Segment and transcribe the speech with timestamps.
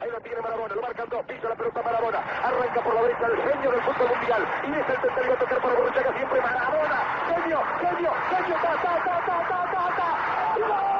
[0.00, 2.18] Ahí lo tiene Marabona, lo marcan dos, pisa la pelota Marabona.
[2.18, 4.42] Arranca por la derecha el genio del fútbol mundial.
[4.62, 6.98] Y es el tercero a tocar para Borruchaga siempre Marabona.
[7.26, 10.97] Genio, genio, genio, ta, ta, ta, ta, ta, ta, ta.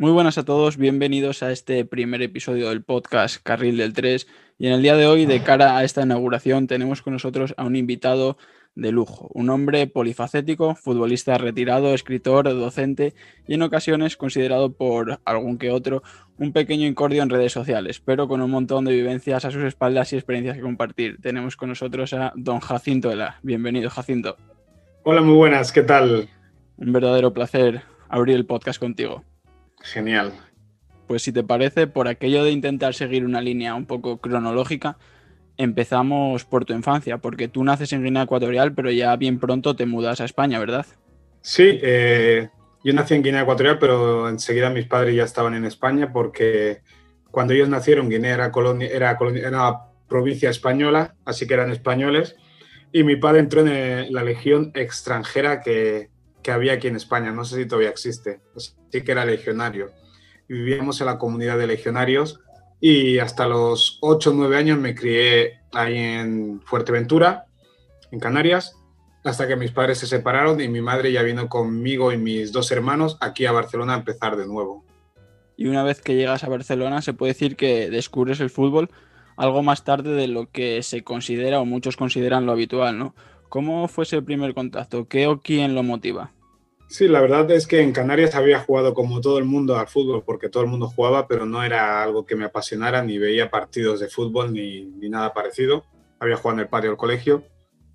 [0.00, 4.68] Muy buenas a todos, bienvenidos a este primer episodio del podcast Carril del 3 y
[4.68, 7.74] en el día de hoy, de cara a esta inauguración, tenemos con nosotros a un
[7.74, 8.38] invitado
[8.76, 13.12] de lujo, un hombre polifacético, futbolista retirado, escritor, docente
[13.48, 16.04] y en ocasiones considerado por algún que otro
[16.38, 20.12] un pequeño incordio en redes sociales, pero con un montón de vivencias a sus espaldas
[20.12, 21.20] y experiencias que compartir.
[21.20, 23.40] Tenemos con nosotros a don Jacinto Ela.
[23.42, 24.36] Bienvenido, Jacinto.
[25.02, 26.28] Hola, muy buenas, ¿qué tal?
[26.76, 29.24] Un verdadero placer abrir el podcast contigo.
[29.82, 30.32] Genial.
[31.06, 34.98] Pues si te parece, por aquello de intentar seguir una línea un poco cronológica,
[35.56, 39.86] empezamos por tu infancia, porque tú naces en Guinea Ecuatorial, pero ya bien pronto te
[39.86, 40.86] mudas a España, ¿verdad?
[41.40, 42.48] Sí, eh,
[42.84, 46.82] yo nací en Guinea Ecuatorial, pero enseguida mis padres ya estaban en España porque
[47.30, 49.74] cuando ellos nacieron Guinea era, colonia, era, colonia, era
[50.08, 52.36] provincia española, así que eran españoles,
[52.92, 56.10] y mi padre entró en la legión extranjera que,
[56.42, 59.90] que había aquí en España, no sé si todavía existe, sí que era legionario.
[60.48, 62.40] vivíamos en la comunidad de legionarios
[62.80, 67.46] y hasta los 8 o 9 años me crié ahí en Fuerteventura,
[68.10, 68.74] en Canarias,
[69.24, 72.70] hasta que mis padres se separaron y mi madre ya vino conmigo y mis dos
[72.70, 74.84] hermanos aquí a Barcelona a empezar de nuevo.
[75.56, 78.90] Y una vez que llegas a Barcelona se puede decir que descubres el fútbol
[79.36, 83.14] algo más tarde de lo que se considera o muchos consideran lo habitual, ¿no?
[83.48, 85.08] ¿Cómo fue ese primer contacto?
[85.08, 86.32] ¿Qué o quién lo motiva?
[86.88, 90.22] Sí, la verdad es que en Canarias había jugado como todo el mundo al fútbol,
[90.24, 94.00] porque todo el mundo jugaba, pero no era algo que me apasionara, ni veía partidos
[94.00, 95.84] de fútbol ni, ni nada parecido.
[96.18, 97.44] Había jugado en el patio del colegio,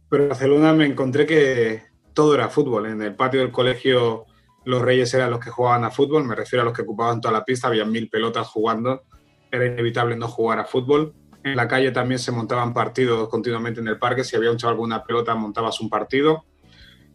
[0.10, 1.82] pero en Barcelona me encontré que
[2.14, 2.86] todo era fútbol.
[2.86, 4.26] En el patio del colegio
[4.66, 7.34] los reyes eran los que jugaban a fútbol, me refiero a los que ocupaban toda
[7.34, 9.04] la pista, había mil pelotas jugando,
[9.52, 11.14] era inevitable no jugar a fútbol
[11.44, 14.24] en la calle también se montaban partidos continuamente en el parque.
[14.24, 16.46] Si había un chaval con pelota, montabas un partido.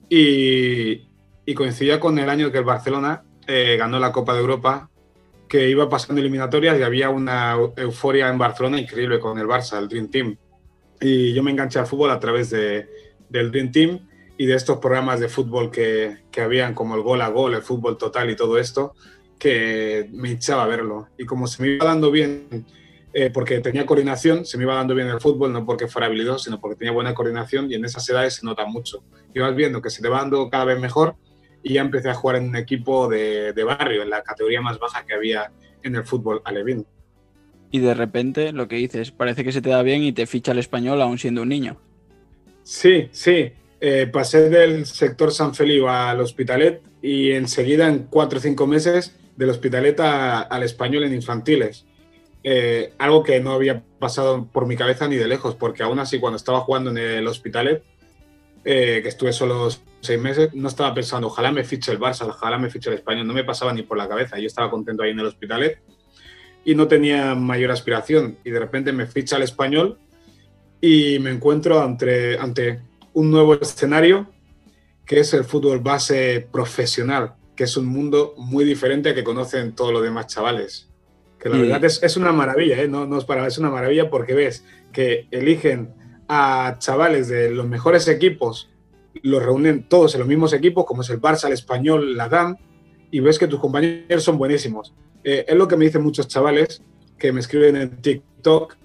[0.09, 1.07] Y,
[1.55, 4.91] coincidía con el año que el Barcelona eh, ganó la Copa de Europa,
[5.49, 9.89] que iba pasando eliminatorias y había una euforia en Barcelona increíble con el Barça, el
[9.89, 10.37] Dream Team.
[11.01, 12.87] Y yo me enganché al fútbol a través de,
[13.31, 17.23] del Dream Team y de estos programas de fútbol que, que habían, como el gol
[17.23, 18.95] a gol, el fútbol total y todo esto,
[19.39, 21.09] que me echaba a verlo.
[21.17, 22.67] Y como se me iba dando bien
[23.13, 26.45] eh, porque tenía coordinación, se me iba dando bien el fútbol, no porque fuera habilidoso,
[26.45, 29.03] sino porque tenía buena coordinación y en esas edades se nota mucho.
[29.35, 31.17] Ibas viendo que se te va dando cada vez mejor
[31.63, 34.79] y ya empecé a jugar en un equipo de, de barrio, en la categoría más
[34.79, 35.51] baja que había
[35.83, 36.87] en el fútbol alevín.
[37.71, 40.53] Y de repente, lo que dices, parece que se te da bien y te ficha
[40.53, 41.81] el español aún siendo un niño.
[42.63, 43.53] Sí, sí.
[43.81, 49.17] Eh, pasé del sector San Felipe al Hospitalet y enseguida, en cuatro o cinco meses,
[49.37, 51.87] del Hospitalet a, al español en infantiles
[52.45, 56.21] eh, algo que no había pasado por mi cabeza ni de lejos, porque aún así
[56.21, 57.83] cuando estaba jugando en el Hospitalet,
[58.65, 59.69] eh, que estuve solo
[60.01, 63.27] seis meses, no estaba pensando, ojalá me fiche el Barça, ojalá me fiche el Español,
[63.27, 65.81] no me pasaba ni por la cabeza, yo estaba contento ahí en el Hospitalet
[66.65, 69.99] y no tenía mayor aspiración y de repente me ficha el Español
[70.81, 72.81] y me encuentro ante, ante
[73.15, 74.31] un nuevo escenario
[75.07, 79.75] que es el fútbol base profesional, que es un mundo muy diferente a que conocen
[79.75, 80.88] todos los demás chavales.
[81.39, 81.61] Que la y...
[81.63, 82.89] verdad es, es, una maravilla, ¿eh?
[82.89, 85.95] no, no es, para, es una maravilla porque ves que eligen
[86.29, 88.71] a chavales de los mejores equipos,
[89.23, 92.57] los reúnen todos en los mismos equipos, como es el Barça, el Español, la DAM,
[93.11, 94.93] y ves que tus compañeros son buenísimos.
[95.25, 96.83] Eh, es lo que me dicen muchos chavales
[97.19, 98.77] que me escriben en TikTok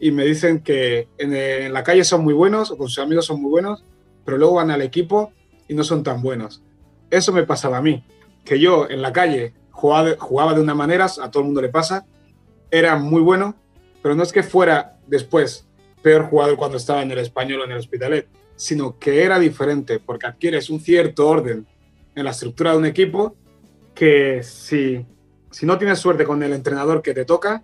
[0.00, 3.26] y me dicen que en, en la calle son muy buenos, o con sus amigos
[3.26, 3.84] son muy buenos,
[4.24, 5.32] pero luego van al equipo
[5.68, 6.62] y no son tan buenos.
[7.10, 8.04] Eso me pasaba a mí,
[8.44, 11.68] que yo en la calle jugaba jugaba de una manera, a todo el mundo le
[11.68, 12.06] pasa,
[12.70, 13.54] era muy bueno,
[14.02, 15.66] pero no es que fuera después
[16.02, 18.26] peor jugador cuando estaba en el español o en el hospitalet,
[18.56, 21.66] sino que era diferente porque adquieres un cierto orden
[22.14, 23.36] en la estructura de un equipo
[23.94, 25.04] que si,
[25.50, 27.62] si no tienes suerte con el entrenador que te toca,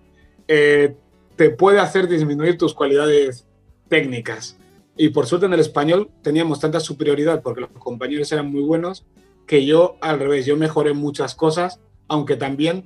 [0.48, 0.94] eh,
[1.36, 3.46] te puede hacer disminuir tus cualidades
[3.88, 4.58] técnicas.
[4.96, 9.06] Y por suerte en el español teníamos tanta superioridad porque los compañeros eran muy buenos
[9.46, 12.84] que yo al revés, yo mejoré muchas cosas aunque también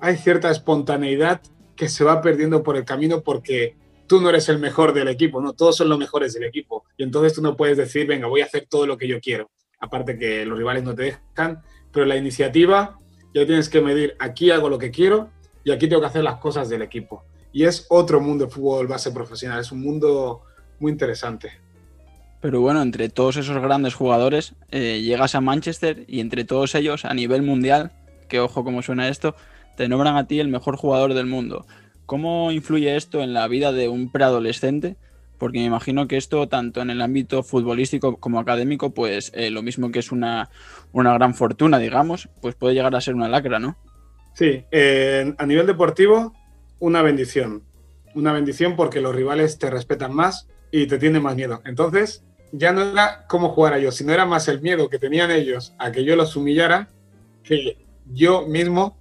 [0.00, 1.40] hay cierta espontaneidad
[1.76, 3.76] que se va perdiendo por el camino porque
[4.06, 6.84] tú no eres el mejor del equipo, no, todos son los mejores del equipo.
[6.96, 9.50] Y entonces tú no puedes decir, venga, voy a hacer todo lo que yo quiero.
[9.78, 11.62] Aparte que los rivales no te dejan,
[11.92, 12.98] pero la iniciativa
[13.34, 15.30] ya tienes que medir, aquí hago lo que quiero
[15.64, 17.24] y aquí tengo que hacer las cosas del equipo.
[17.52, 20.42] Y es otro mundo de fútbol base profesional, es un mundo
[20.80, 21.52] muy interesante.
[22.40, 27.04] Pero bueno, entre todos esos grandes jugadores, eh, llegas a Manchester y entre todos ellos,
[27.04, 27.92] a nivel mundial,
[28.30, 29.36] que ojo cómo suena esto,
[29.76, 31.66] te nombran a ti el mejor jugador del mundo.
[32.06, 34.96] ¿Cómo influye esto en la vida de un preadolescente?
[35.38, 39.62] Porque me imagino que esto, tanto en el ámbito futbolístico como académico, pues eh, lo
[39.62, 40.50] mismo que es una,
[40.92, 43.76] una, gran fortuna, digamos, pues puede llegar a ser una lacra, ¿no?
[44.34, 46.34] Sí, eh, a nivel deportivo,
[46.78, 47.62] una bendición.
[48.14, 51.62] Una bendición porque los rivales te respetan más y te tienen más miedo.
[51.64, 55.30] Entonces, ya no era cómo jugar a yo, sino era más el miedo que tenían
[55.30, 56.88] ellos a que yo los humillara
[57.44, 57.78] que
[58.12, 58.98] yo mismo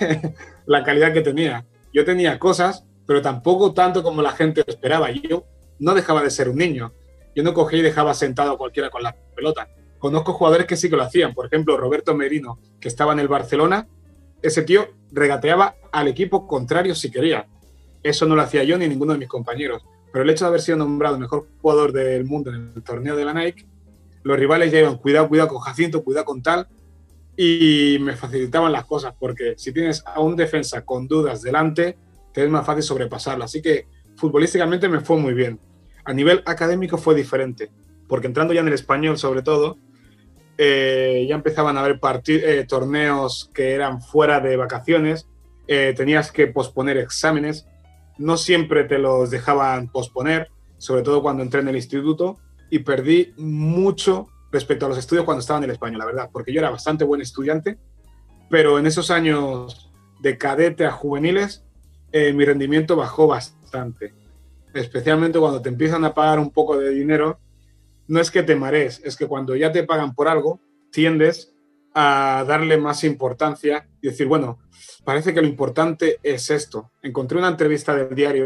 [0.66, 1.66] la calidad que tenía.
[1.92, 5.10] Yo tenía cosas, pero tampoco tanto como la gente esperaba.
[5.10, 5.44] Yo
[5.78, 6.92] no dejaba de ser un niño.
[7.34, 9.68] Yo no cogía y dejaba sentado a cualquiera con la pelota.
[9.98, 11.34] Conozco jugadores que sí que lo hacían.
[11.34, 13.88] Por ejemplo, Roberto Merino, que estaba en el Barcelona,
[14.42, 17.46] ese tío regateaba al equipo contrario si quería.
[18.02, 19.84] Eso no lo hacía yo ni ninguno de mis compañeros.
[20.12, 23.24] Pero el hecho de haber sido nombrado mejor jugador del mundo en el torneo de
[23.24, 23.66] la Nike,
[24.24, 26.68] los rivales ya iban, cuidado, cuidado con Jacinto, cuidado con tal,
[27.36, 31.96] y me facilitaban las cosas, porque si tienes a un defensa con dudas delante,
[32.32, 33.46] te es más fácil sobrepasarla.
[33.46, 33.86] Así que
[34.16, 35.58] futbolísticamente me fue muy bien.
[36.04, 37.70] A nivel académico fue diferente,
[38.08, 39.78] porque entrando ya en el español sobre todo,
[40.58, 45.26] eh, ya empezaban a haber eh, torneos que eran fuera de vacaciones,
[45.66, 47.66] eh, tenías que posponer exámenes,
[48.18, 52.38] no siempre te los dejaban posponer, sobre todo cuando entré en el instituto,
[52.70, 56.52] y perdí mucho respecto a los estudios cuando estaba en el español, la verdad, porque
[56.52, 57.78] yo era bastante buen estudiante,
[58.50, 59.90] pero en esos años
[60.20, 61.64] de cadete a juveniles,
[62.12, 64.14] eh, mi rendimiento bajó bastante,
[64.74, 67.40] especialmente cuando te empiezan a pagar un poco de dinero,
[68.06, 70.60] no es que te marees, es que cuando ya te pagan por algo,
[70.90, 71.54] tiendes
[71.94, 74.58] a darle más importancia y decir, bueno,
[75.04, 76.90] parece que lo importante es esto.
[77.02, 78.44] Encontré una entrevista del diario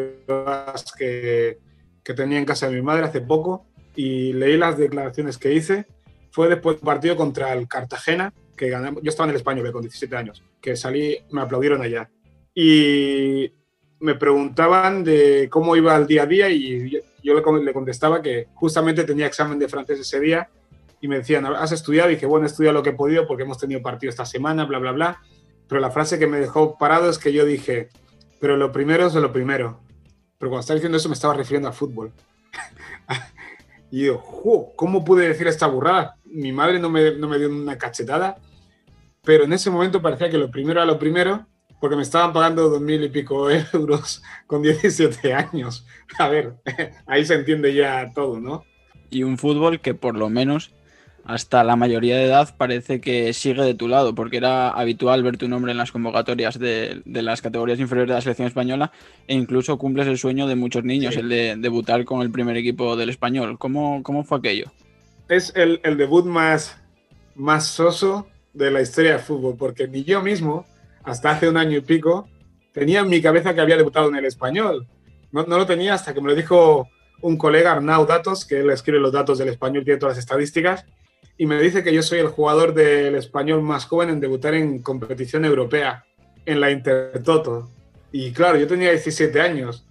[0.96, 1.58] que,
[2.02, 3.66] que tenía en casa de mi madre hace poco
[3.96, 5.86] y leí las declaraciones que hice.
[6.30, 9.02] Fue después del partido contra el Cartagena, que ganamos.
[9.02, 12.10] Yo estaba en el español con 17 años, que salí, me aplaudieron allá.
[12.54, 13.52] Y
[14.00, 16.90] me preguntaban de cómo iba el día a día y
[17.22, 20.48] yo, le contestaba que justamente tenía examen de francés ese día
[21.00, 22.10] y me decían, ¿has estudiado?
[22.10, 24.64] Y dije, bueno, he estudiado lo que he podido porque hemos tenido partido esta semana,
[24.64, 25.22] bla, bla, bla.
[25.68, 27.88] Pero la frase que me dejó parado es que yo dije,
[28.40, 29.80] pero lo primero es lo primero.
[30.38, 32.12] Pero cuando estaba diciendo eso me estaba refiriendo al fútbol.
[33.90, 34.22] y yo,
[34.76, 36.16] ¿cómo pude decir esta burrada?
[36.24, 38.38] Mi madre no me, no me dio una cachetada,
[39.24, 41.46] pero en ese momento parecía que lo primero era lo primero,
[41.80, 45.86] porque me estaban pagando dos mil y pico euros con 17 años.
[46.18, 46.54] A ver,
[47.06, 48.64] ahí se entiende ya todo, ¿no?
[49.10, 50.74] Y un fútbol que por lo menos
[51.26, 55.36] hasta la mayoría de edad parece que sigue de tu lado, porque era habitual ver
[55.36, 58.92] tu nombre en las convocatorias de, las categorías inferiores de la selección española
[59.26, 62.94] e incluso cumples el sueño de muchos niños, el de debutar con el primer equipo
[62.96, 63.58] del español.
[63.58, 64.70] ¿Cómo, cómo fue aquello?
[65.28, 66.80] Es el, debut más,
[67.34, 70.64] más soso de la historia del fútbol, porque ni yo mismo,
[71.02, 72.28] hasta hace un año y pico,
[72.72, 74.86] tenía en mi cabeza que había debutado en el español.
[75.32, 76.88] No, no lo tenía hasta que me lo dijo
[77.20, 80.86] un colega, Arnau Datos, que él escribe los datos del español, tiene todas las estadísticas,
[81.38, 84.80] y me dice que yo soy el jugador del español más joven en debutar en
[84.80, 86.04] competición europea,
[86.46, 87.70] en la Intertoto.
[88.12, 89.86] Y claro, yo tenía 17 años,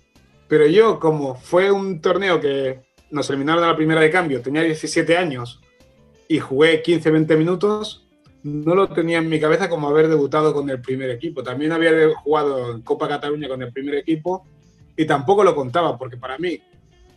[0.48, 2.80] pero yo como fue un torneo que
[3.12, 5.62] nos eliminaron a la primera de cambio, tenía 17 años
[6.28, 8.08] y jugué 15-20 minutos,
[8.44, 11.44] no lo tenía en mi cabeza como haber debutado con el primer equipo.
[11.44, 14.48] También había jugado en Copa Cataluña con el primer equipo
[14.96, 16.62] y tampoco lo contaba, porque para mí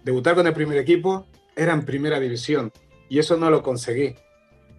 [0.05, 2.73] debutar con el primer equipo era en primera división
[3.09, 4.15] y eso no lo conseguí.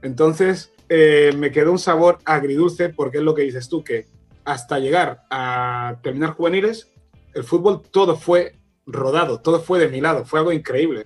[0.02, 4.08] Entonces eh, me quedó un sabor agridulce porque es lo que dices tú, que
[4.46, 6.90] hasta llegar a terminar juveniles,
[7.34, 8.56] el fútbol todo fue
[8.86, 11.06] rodado, todo fue de mi lado, fue algo increíble.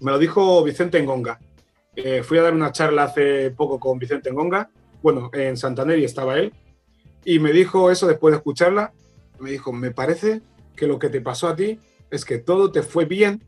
[0.00, 1.38] Me lo dijo Vicente Engonga.
[1.94, 4.70] Eh, fui a dar una charla hace poco con Vicente Engonga,
[5.02, 6.52] bueno, en Santander y estaba él,
[7.24, 8.92] y me dijo eso después de escucharla,
[9.38, 10.42] me dijo, me parece
[10.76, 11.78] que lo que te pasó a ti
[12.10, 13.42] es que todo te fue bien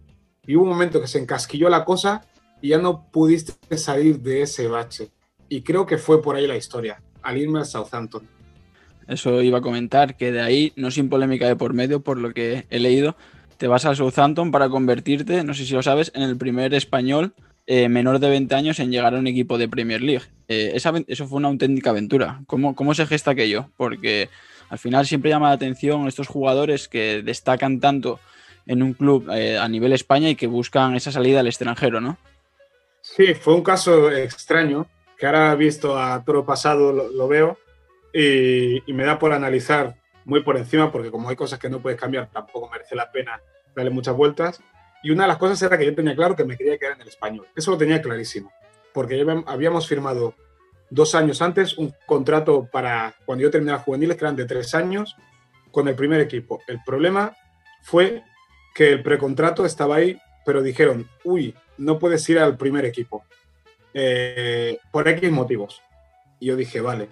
[0.47, 2.27] y hubo un momento que se encasquilló la cosa
[2.61, 5.11] y ya no pudiste salir de ese bache.
[5.49, 8.27] Y creo que fue por ahí la historia, al irme a Southampton.
[9.09, 12.33] Eso iba a comentar, que de ahí, no sin polémica de por medio, por lo
[12.33, 13.17] que he leído,
[13.57, 17.35] te vas a Southampton para convertirte, no sé si lo sabes, en el primer español
[17.67, 20.25] eh, menor de 20 años en llegar a un equipo de Premier League.
[20.49, 22.41] Eh, eso fue una auténtica aventura.
[22.47, 23.71] ¿Cómo, ¿Cómo se gesta aquello?
[23.77, 24.29] Porque
[24.71, 28.19] al final siempre llama la atención estos jugadores que destacan tanto
[28.67, 32.19] en un club eh, a nivel España y que buscan esa salida al extranjero, ¿no?
[33.17, 34.87] Sí, fue un caso extraño,
[35.19, 37.59] que ahora visto a todo pasado lo, veo
[38.15, 41.99] y, me da por analizar muy por encima, porque como hay cosas que no puedes
[41.99, 43.41] cambiar, tampoco merece la pena
[43.75, 44.63] darle muchas vueltas.
[45.03, 47.03] Y una de las cosas era que yo tenía claro que me quería quedar en
[47.03, 47.49] el español.
[47.57, 48.53] Eso lo tenía clarísimo,
[48.93, 50.35] porque habíamos firmado
[50.89, 54.73] dos años antes un contrato para cuando yo terminé las juveniles, que eran de tres
[54.75, 55.17] años,
[55.73, 56.61] con el primer equipo.
[56.69, 57.37] El problema
[57.83, 58.23] fue
[58.73, 63.25] que el precontrato estaba ahí, pero dijeron, uy, no puedes ir al primer equipo,
[63.95, 65.83] eh, por X motivos.
[66.39, 67.09] Y yo dije, vale,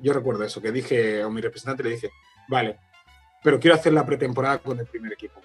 [0.00, 2.10] yo recuerdo eso, que dije a mi representante, le dije,
[2.48, 2.78] vale,
[3.42, 5.40] pero quiero hacer la pretemporada con el primer equipo.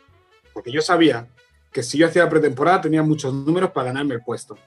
[0.53, 1.27] Porque yo sabía
[1.71, 4.57] que si yo hacía la pretemporada tenía muchos números para ganarme el puesto.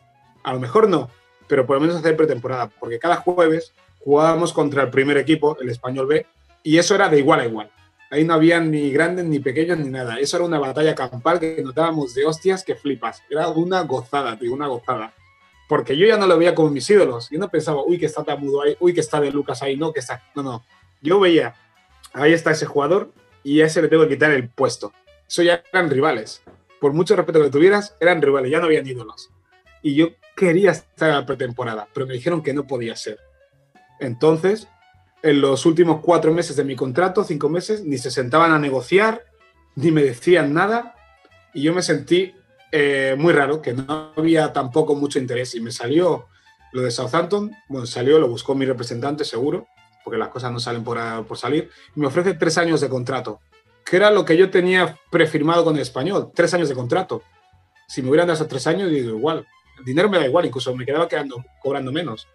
[0.43, 1.11] A lo mejor no,
[1.49, 5.69] pero por lo menos hacer pretemporada, porque cada jueves jugábamos contra el primer equipo, el
[5.69, 6.27] Español B,
[6.63, 7.71] y eso era de igual a igual.
[8.11, 10.19] Ahí no había ni grandes, ni pequeños, ni nada.
[10.19, 13.23] Eso era una batalla campal que notábamos de hostias que flipas.
[13.31, 15.15] Era una gozada, tío, una gozada.
[15.69, 17.31] Porque yo ya no lo veía como mis ídolos.
[17.31, 19.93] Yo no pensaba, uy, que está Tamudo ahí, uy, que está de Lucas ahí, no,
[19.93, 20.25] que está.
[20.35, 20.65] No, no.
[21.01, 21.55] Yo veía,
[22.13, 23.13] ahí está ese jugador
[23.45, 24.93] y a ese le tengo que quitar el puesto.
[25.29, 26.43] Eso ya eran rivales.
[26.81, 29.31] Por mucho respeto que tuvieras, eran rivales, ya no habían ídolos.
[29.83, 33.21] Y yo quería estar en la pretemporada, pero me dijeron que no podía ser.
[34.01, 34.67] Entonces,
[35.23, 39.25] en los últimos cuatro meses de mi contrato, cinco meses, ni se sentaban a negociar,
[39.77, 40.95] ni me decían nada,
[41.53, 42.35] y yo me sentí
[42.73, 46.27] eh, muy raro, que no había tampoco mucho interés, y me salió
[46.73, 49.67] lo de Southampton, bueno, salió, lo buscó mi representante seguro,
[50.05, 53.41] porque las cosas no salen por, por salir, y me ofrece tres años de contrato,
[53.85, 57.23] que era lo que yo tenía prefirmado con el español, tres años de contrato.
[57.89, 59.47] Si me hubieran dado esos tres años, digo igual,
[59.79, 62.29] el dinero me da igual, incluso me quedaba quedando, cobrando menos,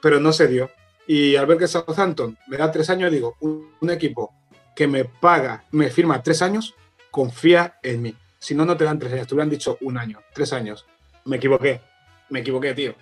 [0.00, 0.70] pero no se dio
[1.08, 4.34] y al ver que Southampton me da tres años, digo, un, equipo
[4.76, 6.74] que me paga, me firma tres años,
[7.10, 8.14] confía en mí.
[8.38, 9.26] Si no, no te dan tres años.
[9.26, 10.84] Te hubieran dicho un año, tres años.
[11.24, 11.80] Me equivoqué.
[12.28, 12.94] Me equivoqué, tío.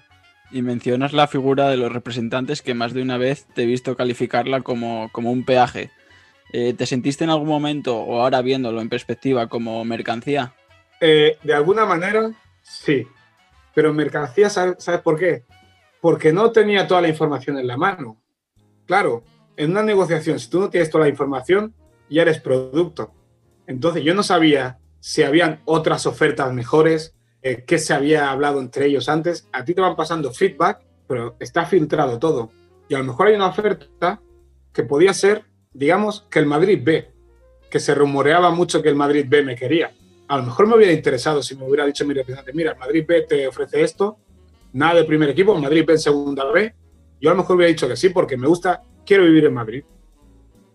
[0.52, 3.96] Y mencionas la figura de los representantes que más de una vez te he visto
[3.96, 5.90] calificarla como, como un peaje.
[6.52, 10.54] Eh, ¿Te sentiste en algún momento, o ahora viéndolo en perspectiva, como mercancía?
[11.00, 12.30] Eh, de alguna manera,
[12.62, 13.04] sí.
[13.74, 15.42] Pero mercancía, ¿sabes por qué?
[16.06, 18.22] Porque no tenía toda la información en la mano.
[18.86, 19.24] Claro,
[19.56, 21.74] en una negociación, si tú no tienes toda la información,
[22.08, 23.12] ya eres producto.
[23.66, 28.86] Entonces yo no sabía si habían otras ofertas mejores, eh, qué se había hablado entre
[28.86, 29.48] ellos antes.
[29.50, 32.52] A ti te van pasando feedback, pero está filtrado todo.
[32.88, 34.22] Y a lo mejor hay una oferta
[34.72, 37.10] que podía ser, digamos, que el Madrid B,
[37.68, 39.90] que se rumoreaba mucho que el Madrid B me quería.
[40.28, 43.04] A lo mejor me hubiera interesado si me hubiera dicho mi representante, mira, el Madrid
[43.08, 44.18] B te ofrece esto,
[44.76, 46.74] nada de primer equipo, Madrid en segunda B.
[47.18, 49.84] Yo a lo mejor hubiera dicho que sí, porque me gusta, quiero vivir en Madrid.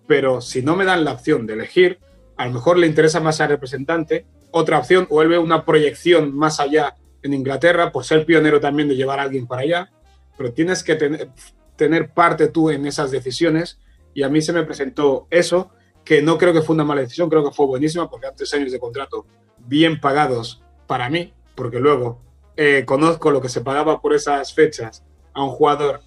[0.08, 2.00] Pero si no me dan la opción de elegir,
[2.36, 6.36] a lo mejor le interesa más al representante otra opción o él ve una proyección
[6.36, 9.92] más allá en Inglaterra por ser pionero también de llevar a alguien para allá.
[10.36, 11.30] Pero tienes que tener,
[11.76, 13.80] tener parte tú en esas decisiones
[14.16, 15.70] y a mí se me presentó eso,
[16.04, 18.52] que no creo que fue una mala decisión, creo que fue buenísima porque eran tres
[18.56, 19.28] años de contrato
[19.60, 25.04] bien pagados para mí, porque luego eh, conozco lo que se pagaba por esas fechas
[25.34, 26.02] a un jugador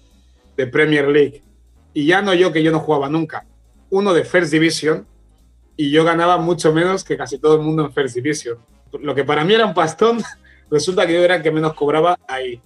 [0.55, 1.43] de Premier League,
[1.93, 3.45] y ya no yo que yo no jugaba nunca,
[3.89, 5.07] uno de First Division,
[5.77, 8.57] y yo ganaba mucho menos que casi todo el mundo en First Division.
[8.99, 10.21] Lo que para mí era un pastón,
[10.71, 12.61] resulta que yo era el que menos cobraba ahí.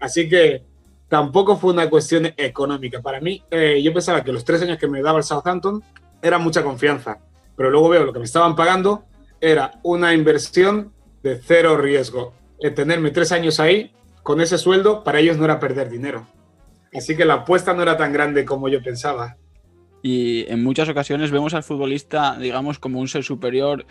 [0.00, 0.62] Así que
[1.08, 3.00] tampoco fue una cuestión económica.
[3.02, 5.82] Para mí, eh, yo pensaba que los tres años que me daba el Southampton
[6.22, 7.18] era mucha confianza,
[7.56, 9.04] pero luego veo lo que me estaban pagando
[9.40, 12.32] era una inversión de cero riesgo
[12.70, 13.92] tenerme tres años ahí
[14.22, 16.26] con ese sueldo, para ellos no era perder dinero.
[16.92, 19.36] Así que la apuesta no era tan grande como yo pensaba.
[20.02, 23.86] Y en muchas ocasiones vemos al futbolista, digamos, como un ser superior,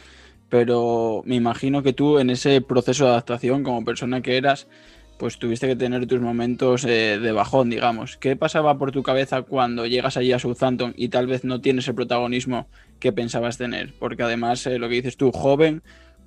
[0.50, 4.68] pero me imagino que tú en ese proceso de adaptación como persona que eras,
[5.18, 8.18] pues tuviste que tener tus momentos eh, de bajón, digamos.
[8.18, 11.88] ¿Qué pasaba por tu cabeza cuando llegas allí a Southampton y tal vez no tienes
[11.88, 12.68] el protagonismo
[13.00, 13.94] que pensabas tener?
[14.00, 15.82] Porque además, eh, lo que dices tú, joven,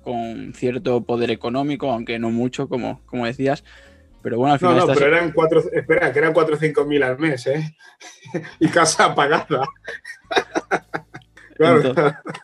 [0.07, 3.65] con cierto poder económico, aunque no mucho, como, como decías.
[4.23, 4.77] Pero bueno, al final.
[4.77, 7.75] No, no, pero eran cuatro, espera, que eran 4 o 5 mil al mes, ¿eh?
[8.61, 9.65] y casa pagada.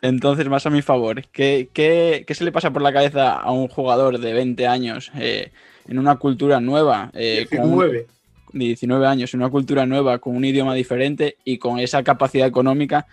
[0.01, 3.51] entonces, más a mi favor, ¿qué, ¿qué, qué, se le pasa por la cabeza a
[3.53, 5.53] un jugador de 20 años eh,
[5.87, 7.11] en una cultura nueva?
[7.13, 8.07] Eh, 19.
[8.43, 12.45] Con 19 años, en una cultura nueva, con un idioma diferente y con esa capacidad
[12.45, 13.07] económica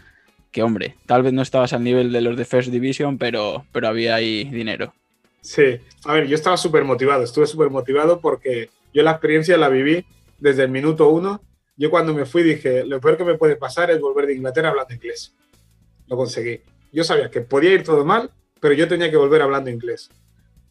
[0.50, 3.88] que hombre, tal vez no estabas al nivel de los de First Division, pero, pero
[3.88, 4.92] había ahí dinero.
[5.40, 9.69] Sí, a ver, yo estaba súper motivado, estuve súper motivado porque yo la experiencia la
[9.69, 10.04] viví
[10.38, 11.40] desde el minuto uno.
[11.76, 14.69] Yo cuando me fui dije, lo peor que me puede pasar es volver de Inglaterra
[14.69, 15.35] hablando inglés.
[16.09, 16.61] Lo conseguí.
[16.92, 18.30] Yo sabía que podía ir todo mal,
[18.61, 20.11] pero yo tenía que volver hablando inglés.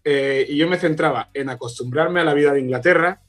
[0.03, 3.21] Eh, y yo me centraba en acostumbrarme a la vida de Inglaterra,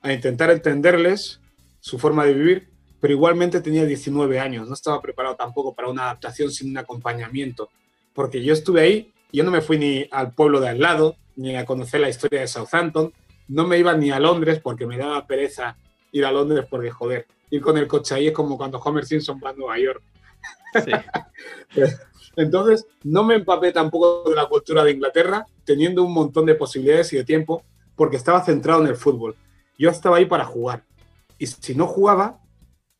[0.00, 1.40] a intentar entenderles
[1.80, 2.68] su forma de vivir,
[3.00, 7.70] pero igualmente tenía 19 años, no estaba preparado tampoco para una adaptación sin un acompañamiento,
[8.12, 11.56] porque yo estuve ahí, yo no me fui ni al pueblo de al lado, ni
[11.56, 13.12] a conocer la historia de Southampton,
[13.48, 15.76] no me iba ni a Londres porque me daba pereza
[16.12, 19.40] ir a Londres porque, joder, ir con el coche ahí es como cuando Homer Simpson
[19.44, 20.02] va a Nueva York.
[22.36, 27.12] Entonces, no me empapé tampoco de la cultura de Inglaterra, teniendo un montón de posibilidades
[27.12, 27.64] y de tiempo,
[27.96, 29.34] porque estaba centrado en el fútbol.
[29.76, 30.84] Yo estaba ahí para jugar.
[31.38, 32.38] Y si no jugaba,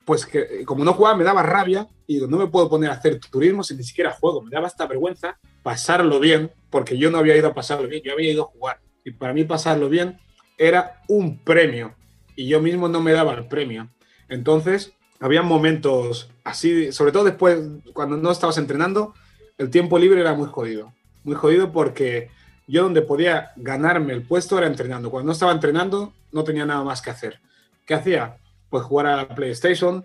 [0.08, 3.20] pues que como no jugaba me daba rabia y no me puedo poner a hacer
[3.20, 4.40] turismo si ni siquiera juego.
[4.40, 8.14] Me daba esta vergüenza pasarlo bien, porque yo no había ido a pasarlo bien, yo
[8.14, 8.80] había ido a jugar.
[9.04, 10.18] Y para mí pasarlo bien
[10.56, 11.94] era un premio.
[12.36, 13.90] Y yo mismo no me daba el premio.
[14.30, 17.60] Entonces, había momentos así, sobre todo después,
[17.92, 19.12] cuando no estabas entrenando,
[19.58, 20.94] el tiempo libre era muy jodido.
[21.22, 22.30] Muy jodido porque
[22.66, 25.10] yo donde podía ganarme el puesto era entrenando.
[25.10, 27.40] Cuando no estaba entrenando, no tenía nada más que hacer.
[27.84, 28.38] ¿Qué hacía?
[28.70, 30.04] Pues jugar a la PlayStation,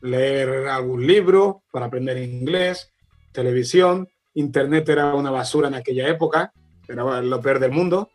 [0.00, 2.92] leer algún libro para aprender inglés,
[3.32, 6.52] televisión, internet era una basura en aquella época,
[6.88, 8.10] era lo peor del mundo.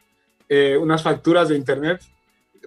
[0.49, 2.01] Eh, unas facturas de internet,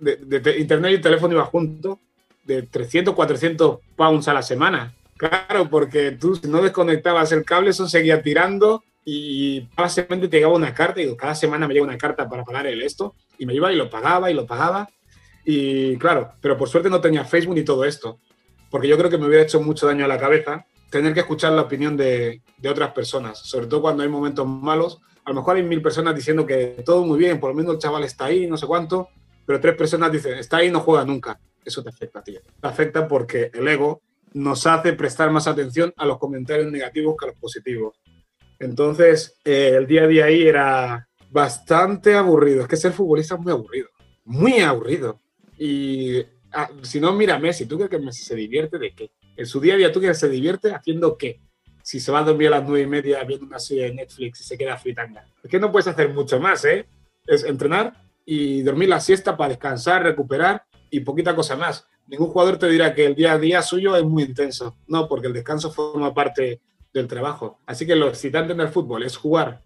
[0.01, 2.01] de, internet y teléfono iba junto,
[2.45, 4.95] de 300, 400 pounds a la semana.
[5.17, 10.55] Claro, porque tú si no desconectabas el cable, eso seguía tirando y básicamente te llegaba
[10.55, 13.55] una carta, y cada semana me llega una carta para pagar el esto, y me
[13.55, 14.89] iba y lo pagaba y lo pagaba.
[15.49, 18.19] Y claro, pero por suerte no tenía Facebook ni todo esto,
[18.69, 21.53] porque yo creo que me hubiera hecho mucho daño a la cabeza tener que escuchar
[21.53, 25.01] la opinión de, de otras personas, sobre todo cuando hay momentos malos.
[25.25, 27.79] A lo mejor hay mil personas diciendo que todo muy bien, por lo menos el
[27.79, 29.09] chaval está ahí, no sé cuánto,
[29.47, 31.39] pero tres personas dicen, está ahí, no juega nunca.
[31.65, 32.35] Eso te afecta ti.
[32.61, 34.03] Te afecta porque el ego
[34.35, 37.97] nos hace prestar más atención a los comentarios negativos que a los positivos.
[38.59, 42.63] Entonces, eh, el día a día ahí era bastante aburrido.
[42.63, 43.89] Es que ser futbolista es muy aburrido.
[44.25, 45.21] Muy aburrido.
[45.59, 46.21] Y
[46.53, 47.67] ah, si no, mira Messi.
[47.67, 49.11] ¿Tú crees que Messi se divierte de qué?
[49.37, 51.41] En su día a día, ¿tú crees que se divierte haciendo qué?
[51.83, 54.41] Si se va a dormir a las nueve y media viendo una serie de Netflix
[54.41, 55.27] y se queda fritanga.
[55.43, 56.87] Es que no puedes hacer mucho más, ¿eh?
[57.27, 57.93] Es entrenar
[58.25, 62.95] y dormir la siesta para descansar, recuperar y poquita cosa más ningún jugador te dirá
[62.95, 64.77] que el día a día suyo es muy intenso.
[64.87, 66.61] No, porque el descanso forma parte
[66.93, 67.61] del trabajo.
[67.67, 69.65] Así que lo excitante en el fútbol es jugar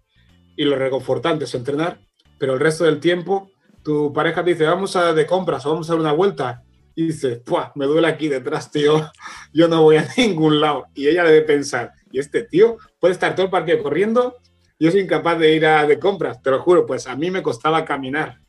[0.55, 1.99] y lo reconfortante es entrenar,
[2.37, 3.51] pero el resto del tiempo
[3.83, 6.63] tu pareja te dice, vamos a de compras o vamos a dar una vuelta.
[6.95, 9.11] Y dices, Puah, me duele aquí detrás, tío.
[9.53, 10.85] Yo no voy a ningún lado.
[10.93, 14.37] Y ella debe pensar, ¿y este tío puede estar todo el partido corriendo?
[14.79, 16.85] Yo soy incapaz de ir a de compras, te lo juro.
[16.85, 18.39] Pues a mí me costaba caminar.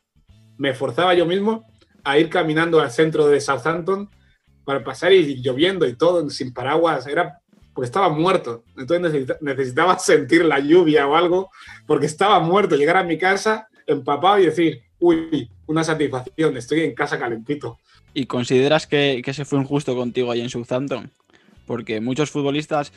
[0.56, 1.66] Me forzaba yo mismo
[2.04, 4.10] a ir caminando al centro de Southampton
[4.64, 7.42] para pasar y lloviendo y todo, sin paraguas, era
[7.74, 8.64] porque estaba muerto.
[8.76, 11.50] Entonces necesitaba sentir la lluvia o algo,
[11.86, 12.76] porque estaba muerto.
[12.76, 17.78] Llegar a mi casa empapado y decir, uy, una satisfacción, estoy en casa calentito.
[18.14, 21.10] ¿Y consideras que, que se fue injusto contigo ahí en Southampton?
[21.66, 22.92] Porque muchos futbolistas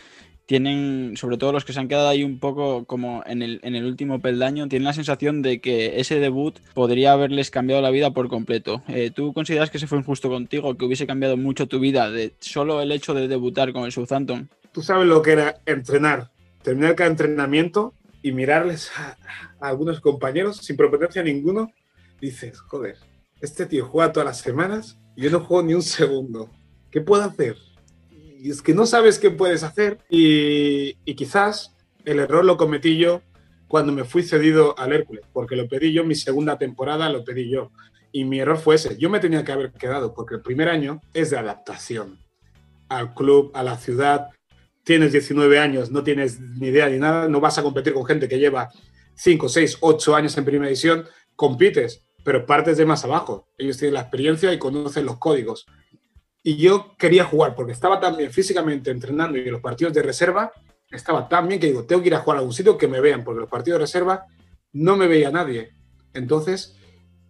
[0.46, 3.76] tienen, sobre todo los que se han quedado ahí un poco como en el, en
[3.76, 8.12] el último peldaño, tienen la sensación de que ese debut podría haberles cambiado la vida
[8.12, 8.84] por completo.
[8.88, 12.34] Eh, ¿Tú consideras que se fue injusto contigo, que hubiese cambiado mucho tu vida de
[12.40, 14.50] solo el hecho de debutar con el Southampton?
[14.72, 16.30] Tú sabes lo que era entrenar,
[16.62, 19.18] terminar cada entrenamiento y mirarles a,
[19.60, 21.72] a algunos compañeros sin proponerse a ninguno.
[22.20, 22.98] Dices, joder,
[23.42, 26.50] este tío juega todas las semanas y yo no juego ni un segundo.
[26.92, 27.58] ¿Qué puedo hacer?
[28.46, 33.24] y es que no sabes qué puedes hacer y, quizás el error lo cometí yo
[33.68, 37.50] cuando me fui cedido al Hércules, porque lo pedí yo, mi segunda temporada lo pedí
[37.50, 37.72] yo.
[38.12, 38.98] Y mi error fue ese.
[39.00, 42.20] Yo me tenía que haber quedado, porque el primer año es de adaptación
[42.88, 44.28] al club, a la ciudad.
[44.84, 48.30] Tienes 19 años, no tienes ni idea ni nada, no vas a competir con gente
[48.30, 48.70] que lleva
[49.16, 51.06] 5, 6, 8 años en primera división.
[51.36, 53.48] Compites, pero partes de más abajo.
[53.58, 55.66] Ellos tienen la experiencia y conocen los códigos.
[56.44, 60.52] Y yo quería jugar porque estaba tan bien físicamente entrenando y los partidos de reserva
[60.92, 63.00] estaba tan bien que digo, tengo que ir a jugar a algún sitio que me
[63.00, 64.26] vean, porque los partidos de reserva
[64.74, 65.74] no me veía nadie.
[66.14, 66.76] Entonces,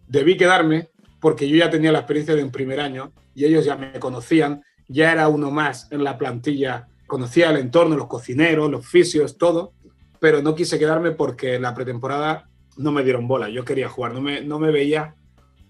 [0.06, 0.90] debí quedarme
[1.20, 4.62] porque yo ya tenía la experiencia de un primer año y ellos ya me conocían,
[4.88, 9.72] ya era uno más en la plantilla, conocía el entorno, los cocineros, los fisios, todo,
[10.20, 14.20] pero no quise quedarme porque la pretemporada no me dieron bola, yo quería jugar, no
[14.20, 15.14] me, no me veía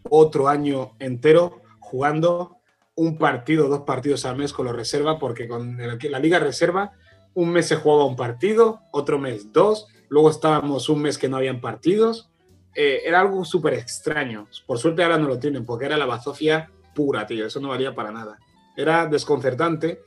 [0.09, 2.57] otro año entero jugando
[2.95, 6.93] un partido, dos partidos al mes con los reserva, porque con la liga reserva
[7.37, 11.37] un mes se jugaba un partido, otro mes dos, luego estábamos un mes que no
[11.37, 12.31] habían partidos.
[12.75, 14.49] Eh, era algo súper extraño.
[14.67, 17.47] Por suerte ahora no lo tienen, porque era la bazofia pura, tío.
[17.47, 18.39] Eso no valía para nada.
[18.75, 20.01] Era desconcertante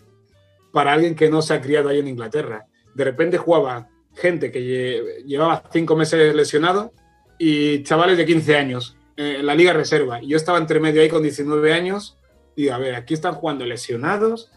[0.73, 2.65] para alguien que no se ha criado ahí en Inglaterra.
[2.95, 6.93] De repente jugaba gente que llevaba cinco meses lesionado
[7.37, 10.21] y chavales de 15 años en la liga reserva.
[10.21, 12.17] Y yo estaba entre medio ahí con 19 años.
[12.55, 14.51] Y a ver, aquí están jugando lesionados,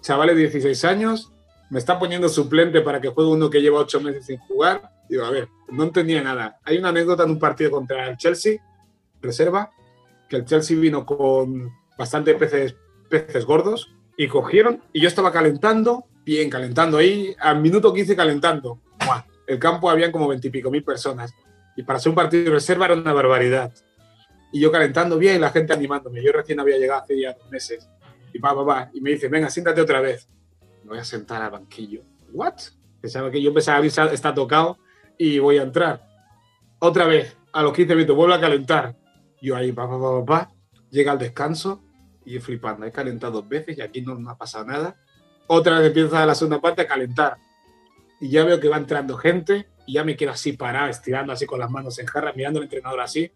[0.00, 1.32] chavales de 16 años,
[1.70, 4.90] me están poniendo suplente para que juegue uno que lleva ocho meses sin jugar.
[5.08, 6.60] Digo, a ver, no entendía nada.
[6.64, 8.58] Hay una anécdota en un partido contra el Chelsea,
[9.22, 9.70] reserva,
[10.28, 12.76] que el Chelsea vino con bastante peces,
[13.08, 18.78] peces gordos y cogieron y yo estaba calentando, bien calentando ahí, al minuto 15 calentando.
[19.52, 21.34] El campo habían como veintipico mil personas
[21.76, 23.72] y para ser un partido de reserva era una barbaridad.
[24.52, 26.22] Y yo calentando bien, la gente animándome.
[26.22, 27.88] Yo recién había llegado hace ya dos meses.
[28.32, 28.90] Y va, va, va.
[28.92, 30.28] Y me dice, venga, siéntate otra vez.
[30.82, 32.02] Me voy a sentar al banquillo.
[32.32, 32.54] ¿What?
[33.00, 34.78] Pensaba que yo pensaba, está tocado
[35.18, 36.06] y voy a entrar.
[36.78, 38.94] Otra vez, a los 15 minutos, vuelvo a calentar.
[39.40, 40.50] Yo ahí, pa, pa, pa, pa,
[40.90, 41.82] llega al descanso
[42.24, 42.86] y flipando.
[42.86, 44.96] He calentado dos veces y aquí no me ha pasado nada.
[45.46, 47.36] Otra vez empieza la segunda parte a calentar.
[48.22, 51.44] Y ya veo que va entrando gente y ya me quedo así parado, estirando así
[51.44, 53.30] con las manos en jarra, mirando al entrenador así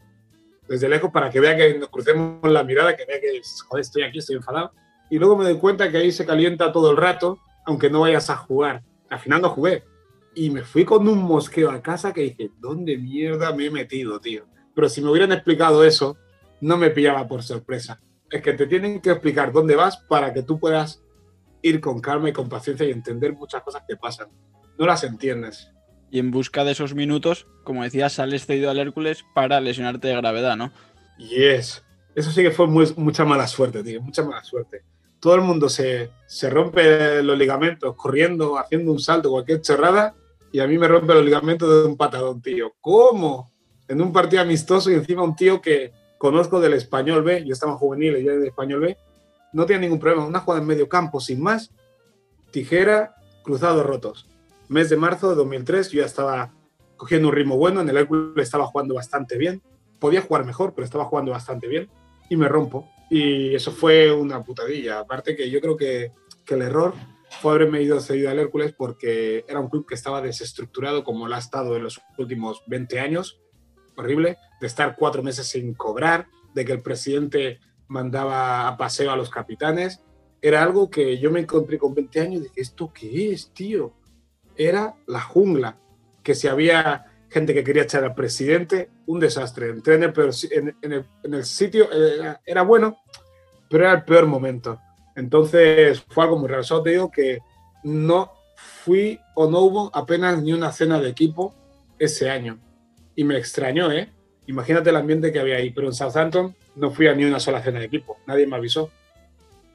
[0.68, 4.02] desde lejos para que vea que nos crucemos la mirada, que vea que, joder, estoy
[4.02, 4.72] aquí, estoy enfadado.
[5.10, 8.30] Y luego me doy cuenta que ahí se calienta todo el rato, aunque no vayas
[8.30, 8.82] a jugar.
[9.08, 9.84] Al final no jugué.
[10.34, 14.20] Y me fui con un mosqueo a casa que dije, ¿dónde mierda me he metido,
[14.20, 14.46] tío?
[14.74, 16.16] Pero si me hubieran explicado eso,
[16.60, 18.00] no me pillaba por sorpresa.
[18.30, 21.02] Es que te tienen que explicar dónde vas para que tú puedas
[21.62, 24.28] ir con calma y con paciencia y entender muchas cosas que pasan.
[24.78, 25.70] No las entiendes
[26.10, 30.16] y en busca de esos minutos, como decías, sales cedido al Hércules para lesionarte de
[30.16, 30.72] gravedad, ¿no?
[31.18, 31.84] Yes.
[32.14, 34.82] Eso sí que fue mucha mala suerte, tío, mucha mala suerte.
[35.20, 40.14] Todo el mundo se, se rompe los ligamentos corriendo, haciendo un salto, cualquier chorrada,
[40.52, 42.74] y a mí me rompe los ligamentos de un patadón, tío.
[42.80, 43.52] ¿Cómo?
[43.88, 47.76] En un partido amistoso y encima un tío que conozco del Español B, yo estaba
[47.76, 48.96] juvenil y yo del Español B,
[49.52, 50.26] no tiene ningún problema.
[50.26, 51.72] Una jugada en medio campo, sin más,
[52.50, 54.26] tijera, cruzados rotos
[54.68, 56.52] mes de marzo de 2003 yo ya estaba
[56.96, 59.62] cogiendo un ritmo bueno, en el Hércules estaba jugando bastante bien,
[59.98, 61.88] podía jugar mejor, pero estaba jugando bastante bien
[62.28, 62.88] y me rompo.
[63.10, 65.00] Y eso fue una putadilla.
[65.00, 66.12] Aparte que yo creo que,
[66.44, 66.94] que el error
[67.40, 71.34] fue haberme ido cedido al Hércules porque era un club que estaba desestructurado como lo
[71.34, 73.40] ha estado en los últimos 20 años.
[73.96, 79.16] Horrible, de estar cuatro meses sin cobrar, de que el presidente mandaba a paseo a
[79.16, 80.02] los capitanes.
[80.42, 83.94] Era algo que yo me encontré con 20 años y dije, ¿esto qué es, tío?
[84.56, 85.76] Era la jungla,
[86.22, 89.68] que si había gente que quería echar al presidente, un desastre.
[89.68, 92.98] Entré en el, sitio, eh, era, bueno,
[93.68, 94.80] pero era el peor momento.
[95.14, 96.62] Entonces fue algo muy raro.
[96.62, 97.40] Solo que
[97.84, 101.54] no fui o no hubo apenas ni una cena de equipo
[101.98, 102.58] ese año.
[103.14, 104.10] Y me extrañó, ¿eh?
[104.46, 105.70] Imagínate el ambiente que había ahí.
[105.70, 108.18] Pero en Southampton no fui a ni una sola cena de equipo.
[108.26, 108.90] Nadie me avisó.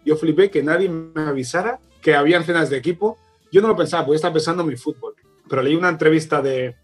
[0.05, 3.17] Yo flipé que nadie me avisara que habían cenas de equipo
[3.51, 5.15] yo no lo pensaba, porque estaba pensando en mi fútbol.
[5.47, 6.75] Pero leí una entrevista de,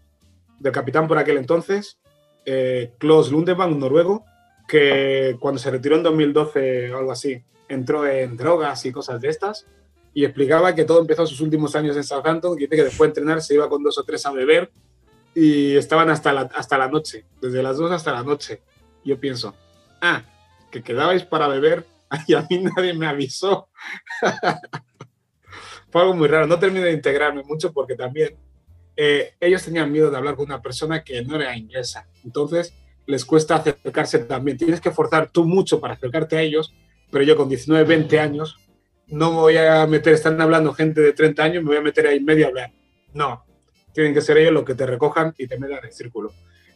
[0.58, 1.98] del capitán por aquel entonces,
[2.44, 4.24] eh, Klaus Lundebank, un noruego,
[4.66, 9.28] que cuando se retiró en 2012 o algo así, entró en drogas y cosas de
[9.28, 9.66] estas,
[10.14, 13.20] y explicaba que todo empezó sus últimos años en Southampton, que dice que después de
[13.20, 14.70] entrenar se iba con dos o tres a beber
[15.34, 18.60] y estaban hasta la, hasta la noche, desde las dos hasta la noche.
[19.04, 19.54] Yo pienso,
[20.00, 20.22] ah,
[20.70, 21.86] que quedabais para beber
[22.26, 23.68] y a mí nadie me avisó.
[25.90, 26.46] fue algo muy raro.
[26.46, 28.36] No terminé de integrarme mucho porque también
[28.96, 32.08] eh, ellos tenían miedo de hablar con una persona que no era inglesa.
[32.24, 32.74] Entonces
[33.06, 34.58] les cuesta acercarse también.
[34.58, 36.74] Tienes que forzar tú mucho para acercarte a ellos,
[37.10, 38.56] pero yo con 19, 20 años
[39.06, 42.06] no me voy a meter, están hablando gente de 30 años, me voy a meter
[42.06, 42.72] ahí en medio a hablar.
[43.14, 43.44] No,
[43.94, 46.32] tienen que ser ellos los que te recojan y te metan en el círculo.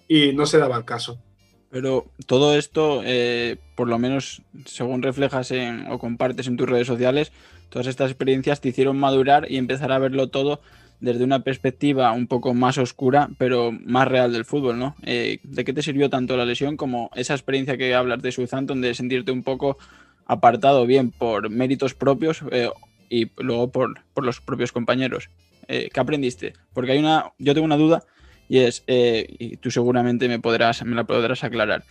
[0.09, 1.22] Y no se daba el caso.
[1.70, 6.87] Pero todo esto, eh, por lo menos según reflejas en, o compartes en tus redes
[6.87, 7.33] sociales,
[7.72, 10.61] todas estas experiencias te hicieron madurar y empezar a verlo todo
[11.00, 14.94] desde una perspectiva un poco más oscura, pero más real del fútbol, ¿no?
[15.02, 18.82] Eh, ¿De qué te sirvió tanto la lesión como esa experiencia que hablas de Southampton,
[18.82, 19.78] de sentirte un poco
[20.26, 22.68] apartado bien por méritos propios eh,
[23.08, 25.30] y luego por, los propios compañeros?
[25.66, 26.52] ¿Qué aprendiste?
[26.74, 28.04] Porque hay una, yo tengo una duda
[28.46, 31.85] y es, y tú seguramente me, podrás, me la podrás aclarar.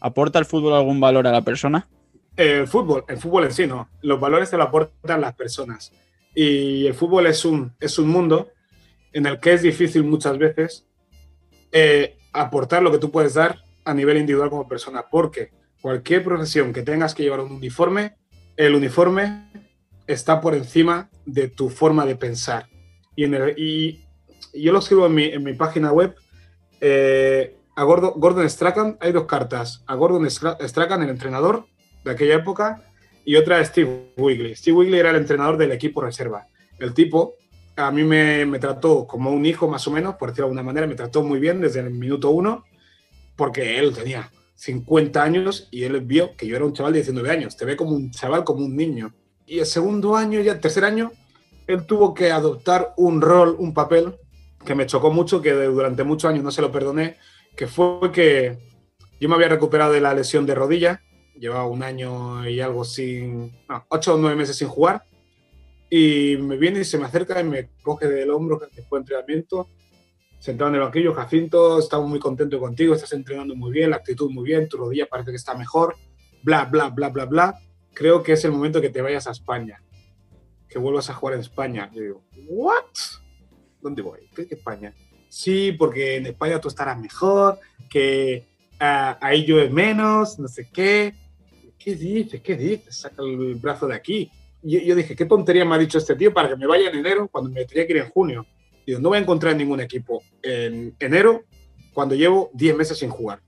[0.00, 1.88] ¿Aporta el fútbol algún valor a la persona?
[2.36, 3.88] El fútbol, el fútbol en sí no.
[4.00, 5.92] Los valores te lo aportan las personas.
[6.34, 8.50] Y el fútbol es un, es un mundo
[9.12, 10.86] en el que es difícil muchas veces
[11.70, 16.72] eh, aportar lo que tú puedes dar a nivel individual como persona, porque cualquier profesión
[16.72, 18.16] que tengas que llevar un uniforme,
[18.56, 19.50] el uniforme
[20.06, 22.68] está por encima de tu forma de pensar.
[23.16, 24.00] Y, en y
[24.54, 26.14] yo lo escribo en mi, en mi página web.
[26.80, 29.82] Eh, a Gordon, Gordon Strachan hay dos cartas.
[29.86, 31.66] A Gordon Strachan, el entrenador,
[32.04, 32.82] de aquella época
[33.24, 34.54] y otra Steve Wigley.
[34.56, 36.46] Steve Wigley era el entrenador del equipo reserva.
[36.78, 37.34] El tipo
[37.76, 40.62] a mí me, me, trató como un hijo más o menos, por decirlo de alguna
[40.62, 42.64] manera, me trató muy bien desde el minuto uno,
[43.36, 47.30] porque él tenía 50 años y él vio que yo era un chaval de 19
[47.30, 49.14] años, te ve como un chaval, como un niño.
[49.46, 51.12] Y el segundo año, ya el tercer año,
[51.66, 54.14] él tuvo que adoptar un rol, un papel
[54.64, 57.16] que me chocó mucho, que durante muchos años no se lo perdoné,
[57.56, 58.58] que fue que
[59.20, 61.02] yo me había recuperado de la lesión de rodilla,
[61.38, 65.04] llevaba un año y algo sin, no, ocho o nueve meses sin jugar,
[65.90, 69.68] y me viene y se me acerca y me coge del hombro después de entrenamiento,
[70.38, 74.30] sentado en el banquillo, Jacinto, estamos muy contentos contigo, estás entrenando muy bien, la actitud
[74.30, 75.94] muy bien, tu rodilla parece que está mejor,
[76.42, 77.54] bla, bla, bla, bla, bla.
[77.94, 79.82] Creo que es el momento que te vayas a España,
[80.68, 81.90] que vuelvas a jugar en España.
[81.92, 82.84] Yo digo, ¿what?
[83.80, 84.20] ¿Dónde voy?
[84.34, 84.94] ¿Qué es España?
[85.28, 88.48] Sí, porque en España tú estarás mejor, que
[88.82, 91.14] uh, ahí llueve menos, no sé qué.
[91.78, 92.40] ¿Qué dices?
[92.42, 92.96] ¿Qué dices?
[92.96, 94.30] Saca el brazo de aquí
[94.62, 96.96] yo, yo, dije, ¿qué tontería me ha dicho este tío para que me vaya en
[96.96, 98.46] enero cuando me tenía que ir en junio?
[98.86, 101.44] Digo, no voy a encontrar ningún equipo en enero
[101.92, 103.42] cuando llevo 10 meses sin jugar.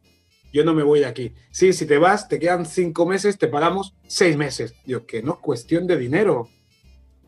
[0.52, 1.32] Yo no me voy de aquí.
[1.50, 4.74] Sí, si te vas, te quedan 5 meses, te pagamos 6 meses.
[4.84, 6.48] Digo, que no es cuestión de dinero.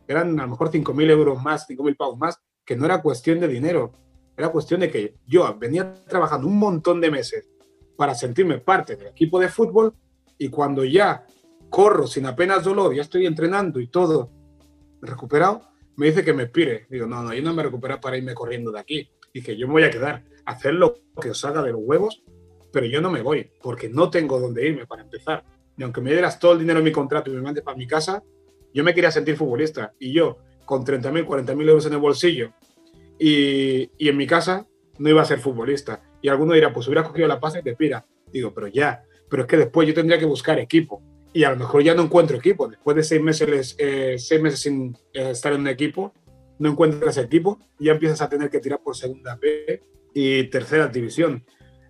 [0.06, 3.48] Eran a lo mejor 5.000 euros más, 5.000 pavos más, que no era cuestión de
[3.48, 3.92] dinero.
[4.36, 7.48] Era cuestión de que yo venía trabajando un montón de meses
[7.96, 9.94] para sentirme parte del equipo de fútbol
[10.38, 11.24] y cuando ya
[11.70, 14.30] corro sin apenas dolor, ya estoy entrenando y todo
[15.00, 15.62] recuperado,
[15.96, 16.86] me dice que me pire.
[16.88, 19.08] Digo, no, no, yo no me recupero para irme corriendo de aquí.
[19.32, 22.22] Dije, yo me voy a quedar, hacer lo que os haga de los huevos,
[22.72, 25.44] pero yo no me voy, porque no tengo dónde irme para empezar.
[25.76, 27.86] Y aunque me dieras todo el dinero en mi contrato y me mandes para mi
[27.86, 28.22] casa,
[28.72, 29.92] yo me quería sentir futbolista.
[29.98, 32.52] Y yo, con 30.000, 40.000 euros en el bolsillo
[33.18, 34.66] y, y, en mi casa,
[34.98, 36.02] no iba a ser futbolista.
[36.26, 38.04] Y alguno dirá, pues hubiera cogido la pasta y te pira.
[38.32, 41.00] Digo, pero ya, pero es que después yo tendría que buscar equipo
[41.32, 42.66] y a lo mejor ya no encuentro equipo.
[42.66, 46.12] Después de seis meses, eh, seis meses sin eh, estar en un equipo,
[46.58, 49.80] no encuentras equipo y ya empiezas a tener que tirar por segunda B
[50.14, 51.44] y tercera división.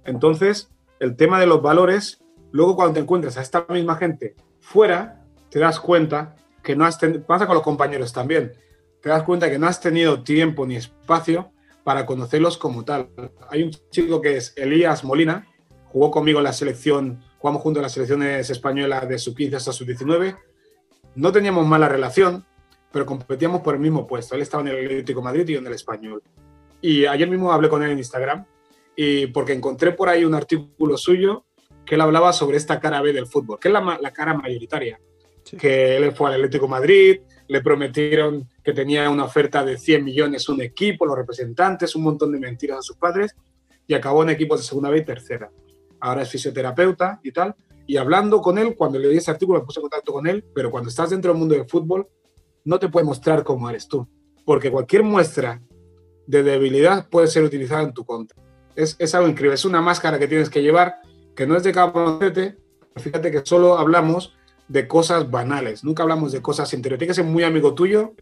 [0.05, 0.69] Entonces,
[1.01, 2.23] el tema de los valores,
[2.53, 6.99] luego cuando te encuentras a esta misma gente fuera, te das cuenta que no has
[6.99, 8.53] tenido, pasa con los compañeros también,
[9.01, 11.53] te das cuenta que no has tenido tiempo ni espacio
[11.87, 13.11] para conocerlos como tal.
[13.49, 15.47] Hay un chico que es Elías Molina,
[15.85, 20.37] jugó conmigo en la selección jugamos junto a las selecciones españolas de sub-15 hasta sub-19.
[21.15, 22.45] No teníamos mala relación,
[22.91, 24.35] pero competíamos por el mismo puesto.
[24.35, 26.25] Él estaba en el Atlético Madrid y yo en el Español.
[26.81, 28.47] Y ayer mismo hablé con él en Instagram
[28.97, 31.45] y porque encontré por ahí un artículo suyo
[31.85, 34.99] que él hablaba sobre esta cara B del fútbol, que es la, la cara mayoritaria.
[35.45, 35.57] Sí.
[35.57, 40.49] Que él fue al Atlético Madrid, le prometieron que tenía una oferta de 100 millones
[40.49, 43.35] un equipo, los representantes, un montón de mentiras a sus padres
[43.87, 45.51] y acabó en equipos de segunda B y tercera
[46.01, 47.55] ahora es fisioterapeuta y tal.
[47.87, 50.71] Y hablando con él, cuando leí ese artículo me puse en contacto con él, pero
[50.71, 52.09] cuando estás dentro del mundo del fútbol,
[52.65, 54.09] no te puede mostrar cómo eres tú,
[54.45, 55.63] porque cualquier muestra
[56.27, 58.37] de debilidad puede ser utilizada en tu contra.
[58.75, 60.97] Es, es algo increíble, es una máscara que tienes que llevar,
[61.37, 62.57] que no es de cabocete,
[62.97, 64.37] fíjate que solo hablamos
[64.69, 66.99] de cosas banales, nunca hablamos de cosas interiores.
[66.99, 68.15] Tienes que ser muy amigo tuyo,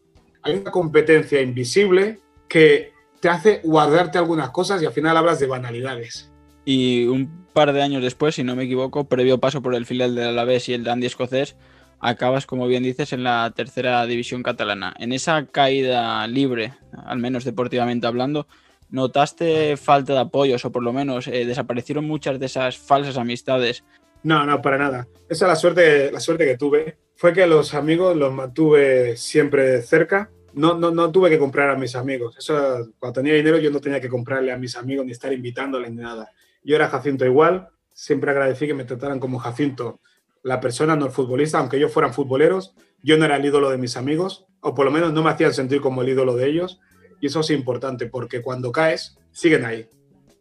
[0.42, 5.46] hay una competencia invisible que te hace guardarte algunas cosas y al final hablas de
[5.46, 6.30] banalidades.
[6.64, 10.14] Y un par de años después, si no me equivoco, previo paso por el filial
[10.14, 11.56] del Alavés y el Dandy escocés,
[12.00, 14.94] acabas, como bien dices, en la tercera división catalana.
[14.98, 16.74] En esa caída libre,
[17.06, 18.46] al menos deportivamente hablando,
[18.90, 23.84] ¿notaste falta de apoyos o por lo menos eh, desaparecieron muchas de esas falsas amistades?
[24.24, 25.06] No, no, para nada.
[25.28, 26.96] Esa es la suerte, la suerte que tuve.
[27.14, 30.30] Fue que los amigos los mantuve siempre cerca.
[30.54, 32.36] No, no, no tuve que comprar a mis amigos.
[32.38, 35.90] Eso, cuando tenía dinero yo no tenía que comprarle a mis amigos ni estar invitándoles
[35.90, 36.32] ni nada.
[36.62, 40.00] Yo era Jacinto igual, siempre agradecí que me trataran como Jacinto,
[40.42, 43.78] la persona, no el futbolista, aunque ellos fueran futboleros, yo no era el ídolo de
[43.78, 46.80] mis amigos, o por lo menos no me hacían sentir como el ídolo de ellos,
[47.20, 49.86] y eso es importante, porque cuando caes, siguen ahí.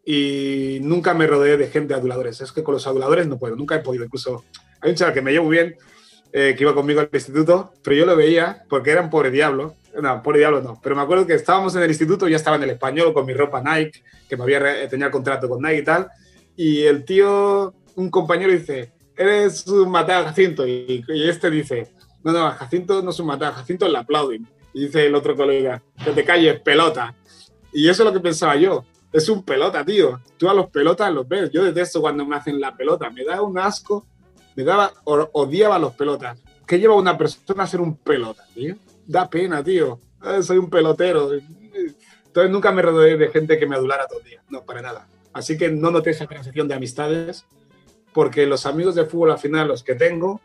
[0.05, 3.75] Y nunca me rodeé de gente aduladores, es que con los aduladores no puedo, nunca
[3.75, 4.43] he podido, incluso
[4.81, 5.75] hay un chaval que me llevo bien,
[6.33, 9.75] eh, que iba conmigo al instituto, pero yo lo veía porque era un pobre diablo,
[10.01, 12.63] no, pobre diablo no, pero me acuerdo que estábamos en el instituto, ya estaba en
[12.63, 15.83] el español con mi ropa Nike, que me había tenía el contrato con Nike y
[15.83, 16.09] tal,
[16.57, 21.91] y el tío, un compañero dice, eres un matado Jacinto, y, y, este dice,
[22.23, 24.47] no, no, Jacinto no es un matado, Jacinto le aplauden.
[24.73, 27.13] Y dice el otro colega, que te calles, pelota.
[27.71, 30.19] Y eso es lo que pensaba yo, es un pelota, tío.
[30.37, 33.41] Tú a los pelotas los ves, yo detesto cuando me hacen la pelota, me da
[33.41, 34.05] un asco,
[34.55, 36.39] me daba, odiaba a los pelotas.
[36.65, 38.75] ¿Qué lleva una persona a ser un pelota, tío?
[39.05, 39.99] Da pena, tío.
[40.25, 41.31] Eh, soy un pelotero.
[41.33, 44.41] Entonces nunca me rodeé de gente que me adulara todo el día.
[44.49, 45.07] No, para nada.
[45.31, 47.45] Así que no noté esa transición de amistades,
[48.13, 50.41] porque los amigos de fútbol al final, los que tengo,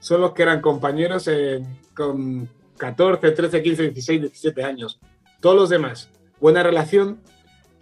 [0.00, 5.00] son los que eran compañeros en, con 14, 13, 15, 16, 17 años.
[5.40, 6.08] Todos los demás,
[6.40, 7.20] buena relación,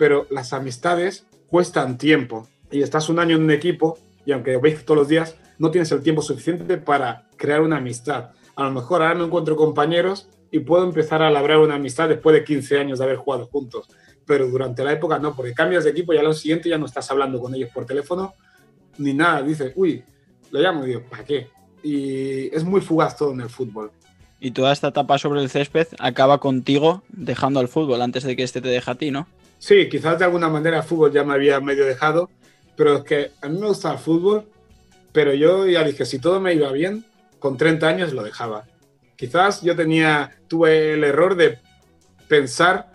[0.00, 2.48] pero las amistades cuestan tiempo.
[2.70, 5.92] Y estás un año en un equipo y aunque veis todos los días, no tienes
[5.92, 8.30] el tiempo suficiente para crear una amistad.
[8.56, 12.32] A lo mejor ahora no encuentro compañeros y puedo empezar a labrar una amistad después
[12.32, 13.88] de 15 años de haber jugado juntos.
[14.24, 16.86] Pero durante la época no, porque cambias de equipo y al lo siguiente ya no
[16.86, 18.32] estás hablando con ellos por teléfono
[18.96, 19.42] ni nada.
[19.42, 20.02] Dices, uy,
[20.50, 21.48] lo llamo y digo, ¿para qué?
[21.82, 23.90] Y es muy fugaz todo en el fútbol.
[24.40, 28.44] Y toda esta etapa sobre el césped acaba contigo dejando al fútbol antes de que
[28.44, 29.28] este te deje a ti, ¿no?
[29.60, 32.30] Sí, quizás de alguna manera fútbol ya me había medio dejado,
[32.76, 34.48] pero es que a mí me gusta el fútbol,
[35.12, 37.04] pero yo ya dije, si todo me iba bien,
[37.38, 38.64] con 30 años lo dejaba.
[39.16, 41.58] Quizás yo tenía, tuve el error de
[42.26, 42.90] pensar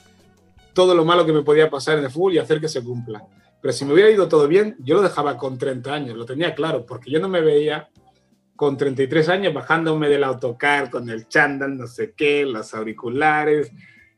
[0.73, 3.23] todo lo malo que me podía pasar en el fútbol y hacer que se cumpla.
[3.62, 6.56] Pero si me hubiera ido todo bien, yo lo dejaba con 30 años, lo tenía
[6.56, 7.89] claro, porque yo no me veía
[8.56, 13.71] con 33 años bajándome del autocar con el chándal, no sé qué, los auriculares.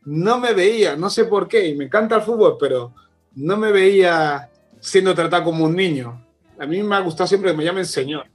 [0.10, 2.94] No me veía, no sé por qué, y me encanta el fútbol, pero
[3.36, 6.26] no me veía siendo tratado como un niño.
[6.58, 8.26] A mí me ha gustado siempre que me llamen señor.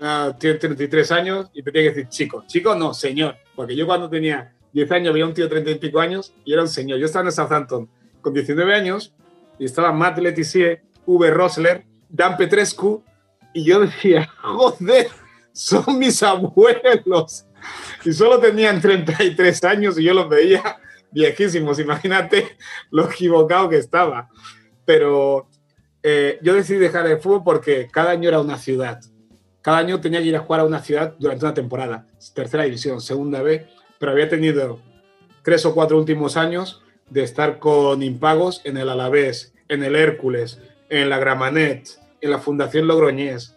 [0.00, 2.44] Ah, tiene 33 años y te tiene que decir chico.
[2.46, 3.36] Chico no, señor.
[3.54, 6.54] Porque yo cuando tenía 10 años veía un tío de 30 y pico años y
[6.54, 6.98] era un señor.
[6.98, 7.90] Yo estaba en Southampton
[8.22, 9.12] con 19 años
[9.58, 11.30] y estaba Matt Letizier, V.
[11.30, 13.04] Rosler, Dan Petrescu
[13.52, 15.08] y yo decía, joder,
[15.52, 17.44] son mis abuelos.
[18.02, 20.78] Y solo tenían 33 años y yo los veía
[21.12, 21.78] viejísimos.
[21.78, 22.56] Imagínate
[22.90, 24.28] lo equivocado que estaba.
[24.84, 25.48] Pero
[26.02, 29.00] eh, yo decidí dejar el fútbol porque cada año era una ciudad.
[29.60, 32.06] Cada año tenía que ir a jugar a una ciudad durante una temporada.
[32.34, 33.66] Tercera división, segunda B.
[33.98, 34.80] Pero había tenido
[35.42, 40.60] tres o cuatro últimos años de estar con impagos en el Alavés, en el Hércules,
[40.88, 41.88] en la Gramanet,
[42.20, 43.56] en la Fundación Logroñés,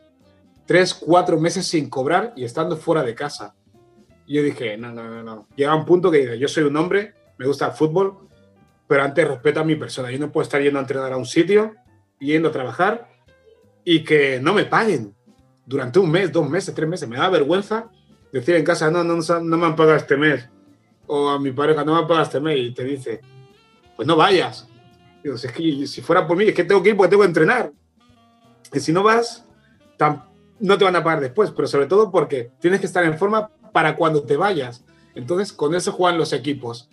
[0.65, 3.55] tres, cuatro meses sin cobrar y estando fuera de casa.
[4.27, 5.47] Y yo dije, no, no, no, no.
[5.55, 8.17] Llega un punto que dije, yo soy un hombre, me gusta el fútbol,
[8.87, 10.11] pero antes respeta a mi persona.
[10.11, 11.75] Yo no puedo estar yendo a entrenar a un sitio,
[12.19, 13.09] yendo a trabajar
[13.83, 15.15] y que no me paguen
[15.65, 17.07] durante un mes, dos meses, tres meses.
[17.07, 17.89] Me da vergüenza
[18.31, 20.49] decir en casa, no, no, no me han pagado este mes.
[21.07, 22.57] O a mi pareja, no me han pagado este mes.
[22.59, 23.21] Y te dice,
[23.95, 24.67] pues no vayas.
[25.23, 27.27] Digo, es que si fuera por mí, es que tengo que ir porque tengo que
[27.27, 27.71] entrenar.
[28.73, 29.45] Y si no vas,
[30.59, 33.49] no te van a pagar después, pero sobre todo porque tienes que estar en forma
[33.71, 34.83] para cuando te vayas.
[35.15, 36.89] Entonces, con eso juegan los equipos.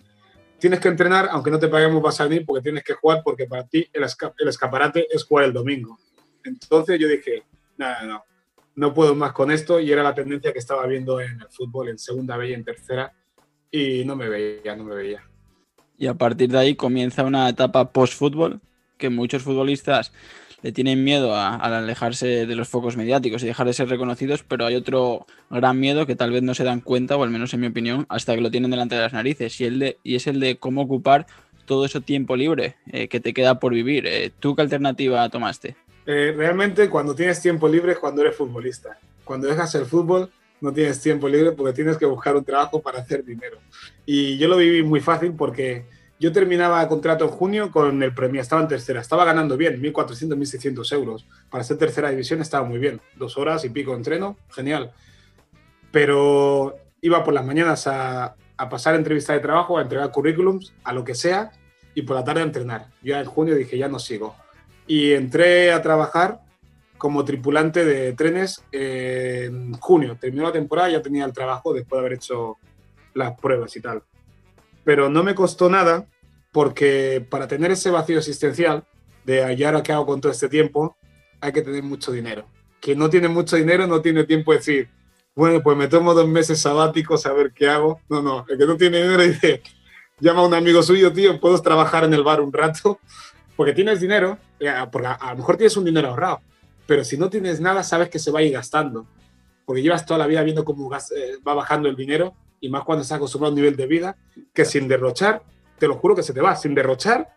[0.59, 3.45] Tienes que entrenar, aunque no te paguemos, vas a venir porque tienes que jugar, porque
[3.45, 4.03] para ti el,
[4.47, 5.99] escaparate es jugar el domingo.
[6.43, 7.43] Entonces yo dije,
[7.77, 8.23] no, no, no,
[8.75, 11.89] no puedo más con esto y era la tendencia que estaba viendo en el fútbol,
[11.89, 13.13] en segunda B y en tercera,
[13.69, 15.23] y no me veía, no me veía.
[15.97, 18.61] Y a partir de ahí comienza una etapa post-fútbol
[18.97, 20.11] que muchos futbolistas
[20.63, 24.65] le tienen miedo al alejarse de los focos mediáticos y dejar de ser reconocidos, pero
[24.65, 27.59] hay otro gran miedo que tal vez no se dan cuenta, o al menos en
[27.59, 30.25] mi opinión, hasta que lo tienen delante de las narices, y, el de, y es
[30.25, 31.27] el de cómo ocupar
[31.65, 34.07] todo ese tiempo libre eh, que te queda por vivir.
[34.07, 35.75] Eh, ¿Tú qué alternativa tomaste?
[36.05, 38.97] Eh, realmente cuando tienes tiempo libre es cuando eres futbolista.
[39.23, 40.29] Cuando dejas el fútbol
[40.61, 43.57] no tienes tiempo libre porque tienes que buscar un trabajo para hacer dinero.
[44.05, 45.85] Y yo lo viví muy fácil porque
[46.23, 50.37] yo terminaba contrato en junio con el premio, estaba en tercera, estaba ganando bien, 1.400,
[50.37, 51.27] 1.600 euros.
[51.49, 54.93] Para ser tercera división estaba muy bien, dos horas y pico de entreno, genial.
[55.91, 60.93] Pero iba por las mañanas a, a pasar entrevista de trabajo, a entregar currículums, a
[60.93, 61.51] lo que sea,
[61.93, 62.87] y por la tarde a entrenar.
[63.01, 64.33] Yo en junio dije, ya no sigo.
[64.87, 66.39] Y entré a trabajar
[66.97, 70.15] como tripulante de trenes en junio.
[70.17, 72.55] Terminó la temporada, ya tenía el trabajo después de haber hecho
[73.13, 74.03] las pruebas y tal.
[74.85, 76.07] Pero no me costó nada
[76.53, 78.85] porque para tener ese vacío existencial
[79.25, 80.95] de hallar a qué hago con todo este tiempo,
[81.41, 82.45] hay que tener mucho dinero.
[82.79, 84.89] Quien no tiene mucho dinero no tiene tiempo de decir,
[85.35, 87.99] bueno, pues me tomo dos meses sabáticos a ver qué hago.
[88.07, 89.63] No, no, el que no tiene dinero dice,
[90.19, 92.99] llama a un amigo suyo, tío, puedes trabajar en el bar un rato,
[93.55, 96.41] porque tienes dinero, eh, porque a, lo mejor tienes un dinero ahorrado,
[96.85, 99.07] pero si no tienes nada, sabes que se va a ir gastando,
[99.65, 103.01] porque llevas toda la vida viendo cómo eh, va bajando el dinero, y más cuando
[103.01, 104.15] estás acostumbrado a un nivel de vida,
[104.53, 105.41] que sin derrochar
[105.83, 106.55] te lo juro que se te va.
[106.55, 107.35] Sin derrochar,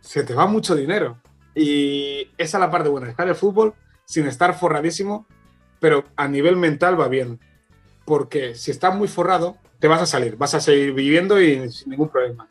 [0.00, 1.18] se te va mucho dinero.
[1.54, 3.74] Y esa es la parte buena, dejar el fútbol
[4.06, 5.24] sin estar forradísimo,
[5.78, 7.38] pero a nivel mental va bien.
[8.04, 11.90] Porque si estás muy forrado, te vas a salir, vas a seguir viviendo y sin
[11.90, 12.48] ningún problema.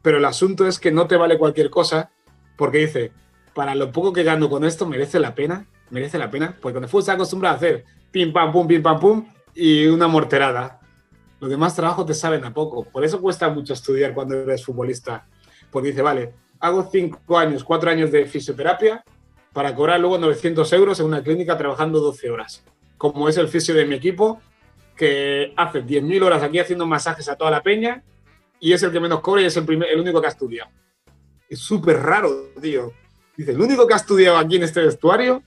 [0.00, 2.10] Pero el asunto es que no te vale cualquier cosa,
[2.56, 3.12] porque dice,
[3.52, 6.84] para lo poco que gano con esto, merece la pena, merece la pena, porque con
[6.84, 10.80] el fútbol se acostumbra a hacer pim, pam, pum, pim, pam, pum, y una morterada.
[11.42, 12.84] Los demás trabajos te saben a poco.
[12.84, 15.26] Por eso cuesta mucho estudiar cuando eres futbolista.
[15.72, 19.04] Porque dice, vale, hago cinco años, cuatro años de fisioterapia
[19.52, 22.62] para cobrar luego 900 euros en una clínica trabajando 12 horas.
[22.96, 24.40] Como es el fisio de mi equipo,
[24.96, 28.04] que hace 10.000 horas aquí haciendo masajes a toda la peña
[28.60, 30.70] y es el que menos cobra y es el, primer, el único que ha estudiado.
[31.48, 32.92] Es súper raro, tío.
[33.36, 35.42] Dice, el único que ha estudiado aquí en este vestuario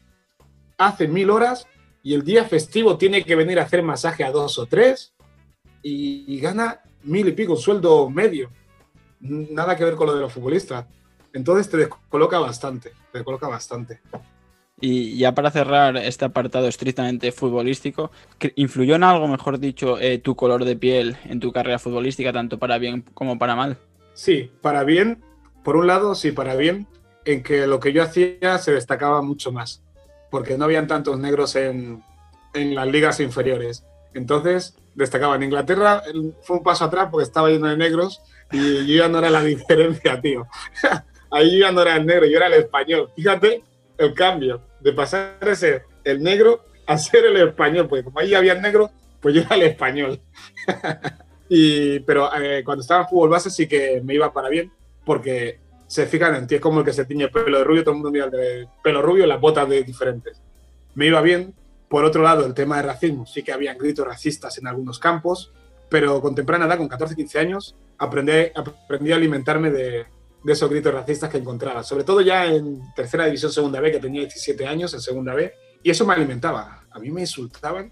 [0.77, 1.65] hace mil horas
[2.03, 5.14] y el día festivo tiene que venir a hacer masaje a dos o tres
[5.87, 8.49] y, gana mil y pico, un sueldo medio.
[9.19, 10.85] Nada que ver con lo de los futbolistas.
[11.31, 14.01] Entonces te descoloca bastante, te descoloca bastante.
[14.81, 18.11] Y ya para cerrar este apartado estrictamente futbolístico,
[18.55, 22.57] ¿influyó en algo, mejor dicho, eh, tu color de piel en tu carrera futbolística, tanto
[22.57, 23.77] para bien como para mal?
[24.13, 25.23] Sí, para bien,
[25.63, 26.87] por un lado, sí, para bien,
[27.25, 29.83] en que lo que yo hacía se destacaba mucho más,
[30.31, 32.03] porque no habían tantos negros en,
[32.53, 33.85] en las ligas inferiores.
[34.15, 36.01] Entonces, destacaba en Inglaterra,
[36.41, 39.41] fue un paso atrás porque estaba lleno de negros y yo ya no era la
[39.43, 40.47] diferencia, tío.
[41.31, 43.11] Ahí yo ya no era el negro, yo era el español.
[43.15, 43.63] Fíjate
[43.97, 48.35] el cambio de pasar de ser el negro a ser el español, porque como ahí
[48.35, 50.21] había el negro, pues yo era el español.
[51.49, 54.71] y, pero eh, cuando estaba en fútbol base sí que me iba para bien,
[55.03, 57.91] porque se fijan en ti, es como el que se tiñe pelo de rubio, todo
[57.91, 60.41] el mundo mira el de pelo rubio, las botas de diferentes.
[60.93, 61.53] Me iba bien.
[61.95, 65.53] Por otro lado, el tema de racismo, sí que habían gritos racistas en algunos campos,
[65.87, 70.05] pero con temprana edad, con 14, 15 años, aprendí, aprendí a alimentarme de,
[70.45, 74.19] esos gritos racistas que encontraba, sobre todo ya en tercera división segunda B, que tenía
[74.23, 76.83] 17 años en segunda B, y eso me alimentaba.
[76.91, 77.89] A mí me insultaban,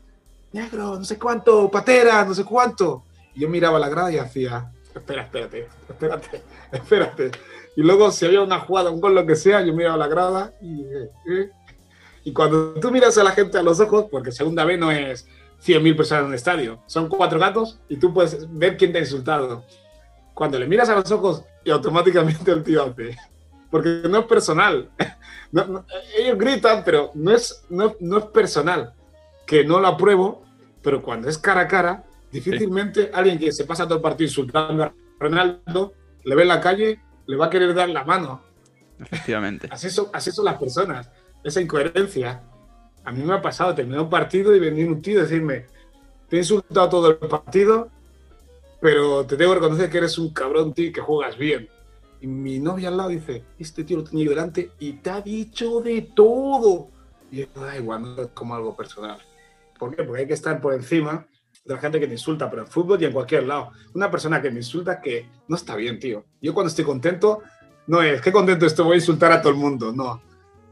[0.51, 3.06] negro, no sé cuánto, patera, no sé cuánto.
[3.34, 6.41] Y yo miraba la grada y hacía, espera, espérate, espérate,
[6.74, 7.32] espérate.
[7.78, 10.51] Y luego si había una jugada, un gol, lo que sea, yo miraba la grada
[10.62, 10.82] y...
[10.82, 11.49] Eh, eh.
[12.24, 15.28] Y cuando tú miras a la gente a los ojos, porque segunda B no es
[15.65, 19.01] 100.000 personas en un estadio, son cuatro gatos y tú puedes ver quién te ha
[19.01, 19.65] insultado.
[20.34, 23.17] Cuando le miras a los ojos y automáticamente el tío hace.
[23.69, 24.89] Porque no es personal.
[26.17, 28.93] ellos gritan, pero no es, no, no, es personal.
[29.45, 30.43] Que no lo apruebo,
[30.82, 34.84] pero cuando es cara a cara, difícilmente alguien que se pasa todo el partido insultando
[34.84, 35.93] a Ronaldo,
[36.24, 38.41] le ve en la calle, le va a querer dar la mano.
[38.99, 39.67] Efectivamente.
[39.71, 41.09] así, son, así son las personas.
[41.44, 42.44] Esa incoherencia.
[43.04, 45.66] A mí me ha pasado terminar un partido y venir un tío y decirme,
[46.30, 47.89] te he insultado todo el partido
[48.84, 51.70] pero te tengo que reconocer que eres un cabrón, tío, que juegas bien.
[52.20, 55.80] Y mi novia al lado dice, este tío lo tenía delante y te ha dicho
[55.80, 56.89] de todo.
[57.32, 59.18] Y yo, da igual, no es como algo personal.
[59.80, 60.04] ¿Por qué?
[60.04, 61.26] Porque hay que estar por encima
[61.64, 63.72] de la gente que te insulta, pero en fútbol y en cualquier lado.
[63.94, 66.26] Una persona que me insulta que no está bien, tío.
[66.41, 67.41] Yo cuando estoy contento,
[67.88, 69.94] no es, qué contento estoy, voy a insultar a todo el mundo.
[69.94, 70.22] No.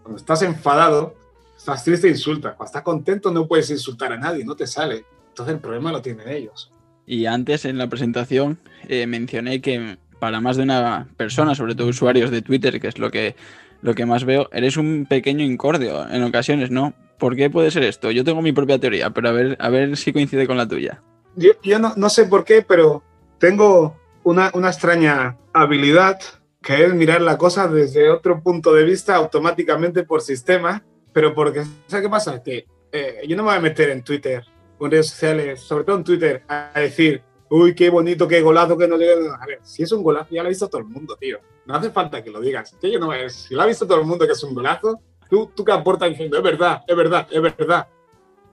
[0.02, 1.16] Cuando estás enfadado,
[1.58, 2.56] estás triste, insultas.
[2.56, 5.06] Cuando estás contento, no puedes insultar a nadie, no te sale.
[5.30, 6.72] Entonces el problema lo tienen ellos.
[7.06, 11.88] Y antes en la presentación eh, mencioné que para más de una persona, sobre todo
[11.88, 13.36] usuarios de Twitter, que es lo que,
[13.82, 16.94] lo que más veo, eres un pequeño incordio en ocasiones, ¿no?
[17.18, 18.12] ¿Por qué puede ser esto?
[18.12, 21.02] Yo tengo mi propia teoría, pero a ver, a ver si coincide con la tuya.
[21.36, 23.04] Yo, yo no, no, sé por qué, pero
[23.40, 26.20] tengo una, una, extraña habilidad
[26.62, 31.64] que es mirar la cosa desde otro punto de vista automáticamente por sistema, pero porque,
[31.88, 32.44] ¿sabes qué pasa?
[32.44, 34.44] Que eh, yo no me voy a meter en Twitter
[34.80, 38.88] en redes sociales, sobre todo en Twitter, a decir, uy, qué bonito, qué golazo, que
[38.88, 39.12] no le...
[39.12, 41.40] A ver, si es un golazo, ya lo ha visto todo el mundo, tío.
[41.66, 42.76] No hace falta que lo digas.
[42.80, 45.00] Que yo no es, si lo ha visto todo el mundo que es un golazo,
[45.30, 47.88] tú, tú que aportas diciendo, es verdad, es verdad, es verdad.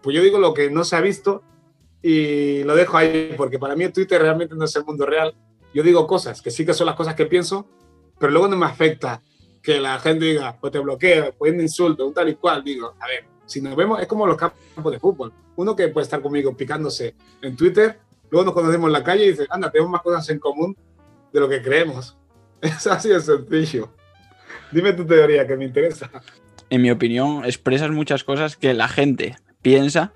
[0.02, 1.42] Pues yo digo lo que no se ha visto
[2.02, 5.34] y lo dejo ahí, porque para mí Twitter realmente no es el mundo real.
[5.72, 7.66] Yo digo cosas que sí que son las cosas que pienso,
[8.18, 9.22] pero luego no me afecta
[9.62, 12.64] que la gente diga, o te bloquea, o un insulto, un tal y cual.
[12.64, 15.32] Digo, a ver, si nos vemos, es como los campos de fútbol.
[15.56, 17.98] Uno que puede estar conmigo picándose en Twitter,
[18.30, 20.76] luego nos conocemos en la calle y dice, anda, tenemos más cosas en común
[21.32, 22.16] de lo que creemos.
[22.60, 23.90] Es así de sencillo.
[24.72, 26.10] Dime tu teoría, que me interesa.
[26.70, 30.12] En mi opinión, expresas muchas cosas que la gente piensa,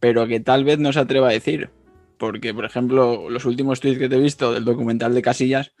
[0.00, 1.70] pero que tal vez no se atreva a decir.
[2.18, 5.72] Porque, por ejemplo, los últimos tweets que te he visto del documental de Casillas,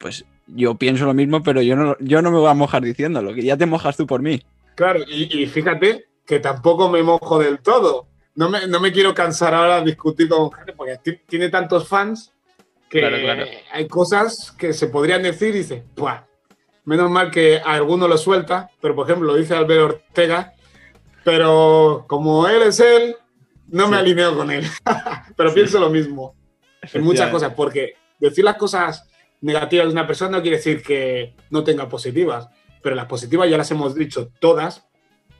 [0.00, 3.34] pues yo pienso lo mismo, pero yo no, yo no me voy a mojar diciéndolo,
[3.34, 4.42] que ya te mojas tú por mí.
[4.74, 8.06] Claro, y, y fíjate que tampoco me mojo del todo.
[8.34, 12.32] No me, no me quiero cansar ahora de discutir con gente porque tiene tantos fans
[12.88, 16.22] que hay cosas que se podrían decir y dice, ¡buah!
[16.86, 20.54] Menos mal que alguno lo suelta, pero por ejemplo lo dice Alberto Ortega,
[21.24, 23.16] pero como él es él,
[23.68, 24.64] no me alineo con él.
[25.36, 26.34] pero pienso lo mismo
[26.80, 29.09] en muchas cosas, porque decir las cosas
[29.40, 32.48] negativas de una persona no quiere decir que no tenga positivas,
[32.82, 34.90] pero las positivas ya las hemos dicho todas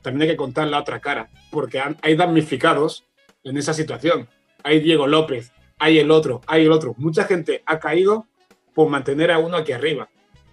[0.01, 3.05] también hay que contar la otra cara, porque hay damnificados
[3.43, 4.27] en esa situación.
[4.63, 6.95] Hay Diego López, hay el otro, hay el otro.
[6.97, 8.27] Mucha gente ha caído
[8.73, 10.09] por mantener a uno aquí arriba.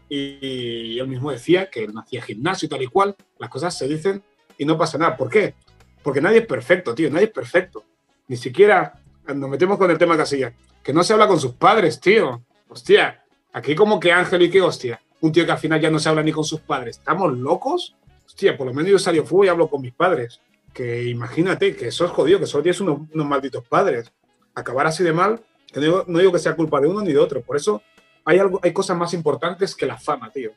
[0.09, 3.17] Y él mismo decía que él no hacía gimnasio y tal y cual.
[3.39, 4.23] Las cosas se dicen
[4.57, 5.17] y no pasa nada.
[5.17, 5.55] ¿Por qué?
[6.03, 7.85] Porque nadie es perfecto, tío, nadie es perfecto.
[8.27, 9.01] Ni siquiera
[9.35, 10.55] nos metemos con el tema Casilla.
[10.83, 12.43] Que no se habla con sus padres, tío.
[12.69, 13.23] hostia,
[13.59, 15.01] aquí como que Ángel y qué hostia.
[15.21, 16.99] Un tío que al final ya no se habla ni con sus padres.
[16.99, 17.97] ¿Estamos locos?
[18.25, 20.41] Hostia, por lo menos yo salgo fútbol y hablo con mis padres.
[20.73, 24.13] Que imagínate que eso es jodido, que solo tienes unos, unos malditos padres.
[24.55, 27.13] Acabar así de mal, que no digo, no digo que sea culpa de uno ni
[27.13, 27.43] de otro.
[27.43, 27.83] Por eso
[28.25, 30.53] hay, algo, hay cosas más importantes que la fama, tío.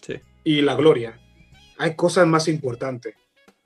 [0.00, 0.14] Sí.
[0.44, 1.20] Y la gloria.
[1.78, 3.14] Hay cosas más importantes.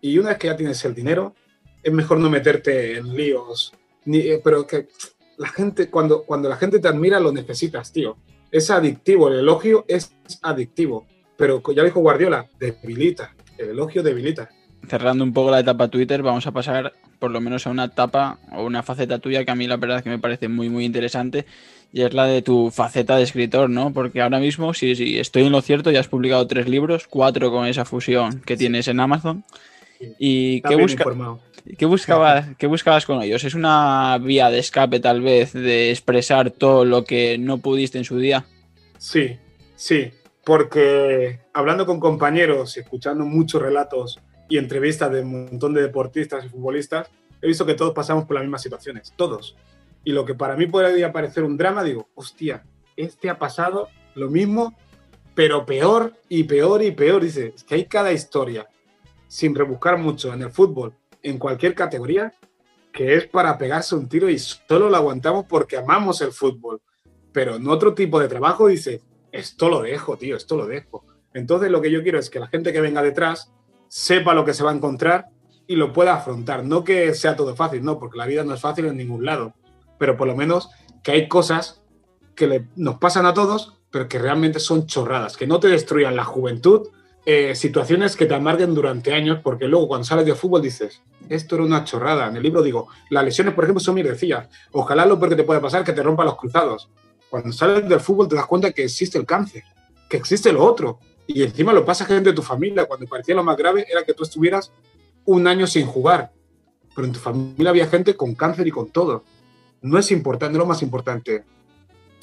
[0.00, 1.34] Y una vez que ya tienes el dinero,
[1.82, 3.72] es mejor no meterte en líos.
[4.04, 4.88] Ni, eh, pero que
[5.36, 8.16] la gente, cuando, cuando la gente te admira, lo necesitas, tío.
[8.50, 11.06] Es adictivo, el elogio es adictivo.
[11.36, 13.34] Pero ya dijo Guardiola, debilita.
[13.56, 14.50] El elogio debilita.
[14.88, 18.38] Cerrando un poco la etapa Twitter, vamos a pasar por lo menos a una etapa
[18.52, 20.86] o una faceta tuya que a mí la verdad es que me parece muy muy
[20.86, 21.44] interesante
[21.92, 23.92] y es la de tu faceta de escritor, ¿no?
[23.92, 27.50] Porque ahora mismo, si, si estoy en lo cierto, ya has publicado tres libros, cuatro
[27.50, 29.44] con esa fusión que tienes en Amazon.
[30.18, 31.40] ¿Y qué, busca- informado.
[31.78, 33.44] Qué buscabas, qué buscabas con ellos?
[33.44, 38.04] ¿Es una vía de escape tal vez de expresar todo lo que no pudiste en
[38.04, 38.44] su día?
[38.98, 39.38] Sí,
[39.76, 40.12] sí,
[40.44, 46.44] porque hablando con compañeros y escuchando muchos relatos y entrevistas de un montón de deportistas
[46.44, 47.08] y futbolistas,
[47.40, 49.56] he visto que todos pasamos por las mismas situaciones, todos.
[50.04, 52.64] Y lo que para mí podría parecer un drama, digo, hostia,
[52.96, 54.76] este ha pasado lo mismo,
[55.34, 57.22] pero peor y peor y peor.
[57.22, 58.68] Dice, es que hay cada historia,
[59.28, 62.32] sin rebuscar mucho en el fútbol, en cualquier categoría,
[62.92, 66.80] que es para pegarse un tiro y solo lo aguantamos porque amamos el fútbol.
[67.32, 71.04] Pero en otro tipo de trabajo dice, esto lo dejo, tío, esto lo dejo.
[71.32, 73.52] Entonces lo que yo quiero es que la gente que venga detrás
[73.88, 75.26] sepa lo que se va a encontrar
[75.68, 76.64] y lo pueda afrontar.
[76.64, 79.54] No que sea todo fácil, no, porque la vida no es fácil en ningún lado,
[79.98, 80.70] pero por lo menos
[81.04, 81.82] que hay cosas
[82.34, 86.16] que le- nos pasan a todos, pero que realmente son chorradas, que no te destruyan
[86.16, 86.88] la juventud,
[87.26, 91.56] eh, situaciones que te amarguen durante años, porque luego cuando sales de fútbol dices, esto
[91.56, 92.28] era una chorrada.
[92.28, 94.48] En el libro digo, las lesiones, por ejemplo, son mierdecillas.
[94.72, 96.88] Ojalá lo peor que te puede pasar que te rompan los cruzados.
[97.28, 99.62] Cuando sales del fútbol te das cuenta que existe el cáncer,
[100.08, 100.98] que existe lo otro.
[101.26, 102.86] Y encima lo pasa gente de tu familia.
[102.86, 104.72] Cuando parecía lo más grave era que tú estuvieras
[105.26, 106.32] un año sin jugar.
[106.94, 109.22] Pero en tu familia había gente con cáncer y con todo.
[109.82, 111.44] No es importante, lo más importante.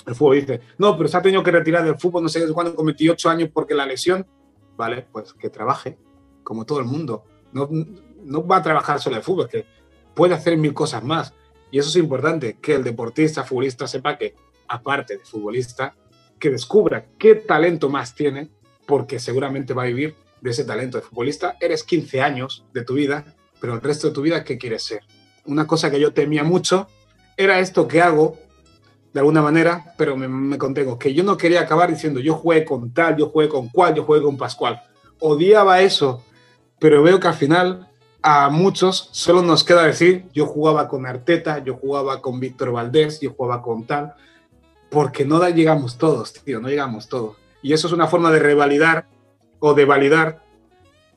[0.06, 2.54] El fútbol dice, no, pero se ha tenido que retirar del fútbol no sé desde
[2.54, 4.26] cuándo, con 28 años porque la lesión.
[4.78, 5.98] Vale, pues que trabaje,
[6.44, 7.26] como todo el mundo.
[7.52, 7.68] No,
[8.24, 9.66] no va a trabajar solo el fútbol, que
[10.14, 11.34] puede hacer mil cosas más.
[11.72, 14.36] Y eso es importante, que el deportista, futbolista sepa que,
[14.68, 15.96] aparte de futbolista,
[16.40, 18.50] que descubra qué talento más tiene,
[18.86, 21.58] porque seguramente va a vivir de ese talento de futbolista.
[21.60, 25.02] Eres 15 años de tu vida, pero el resto de tu vida, ¿qué quieres ser?
[25.46, 26.88] Una cosa que yo temía mucho
[27.36, 28.38] era esto que hago,
[29.18, 32.64] de alguna manera, pero me, me contengo, que yo no quería acabar diciendo yo jugué
[32.64, 34.80] con tal, yo jugué con cual, yo jugué con Pascual.
[35.20, 36.24] Odiaba eso,
[36.78, 37.90] pero veo que al final
[38.22, 43.20] a muchos solo nos queda decir yo jugaba con Arteta, yo jugaba con Víctor Valdés,
[43.20, 44.14] yo jugaba con tal,
[44.92, 47.38] porque no llegamos todos, tío, no llegamos todos.
[47.64, 49.08] Y eso es una forma de revalidar
[49.58, 50.44] o de validar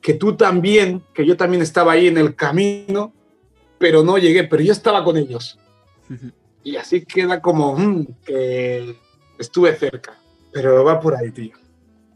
[0.01, 3.13] que tú también, que yo también estaba ahí en el camino,
[3.77, 5.59] pero no llegué, pero yo estaba con ellos.
[6.63, 8.95] Y así queda como mm, que
[9.39, 10.17] estuve cerca,
[10.51, 11.53] pero va por ahí, tío.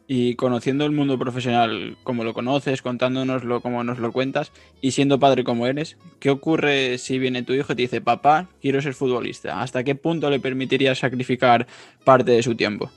[0.08, 5.20] Y conociendo el mundo profesional como lo conoces, contándonoslo como nos lo cuentas y siendo
[5.20, 8.94] padre como eres, ¿qué ocurre si viene tu hijo y te dice, papá, quiero ser
[8.94, 9.62] futbolista?
[9.62, 11.66] ¿Hasta qué punto le permitirías sacrificar
[12.04, 12.92] parte de su tiempo?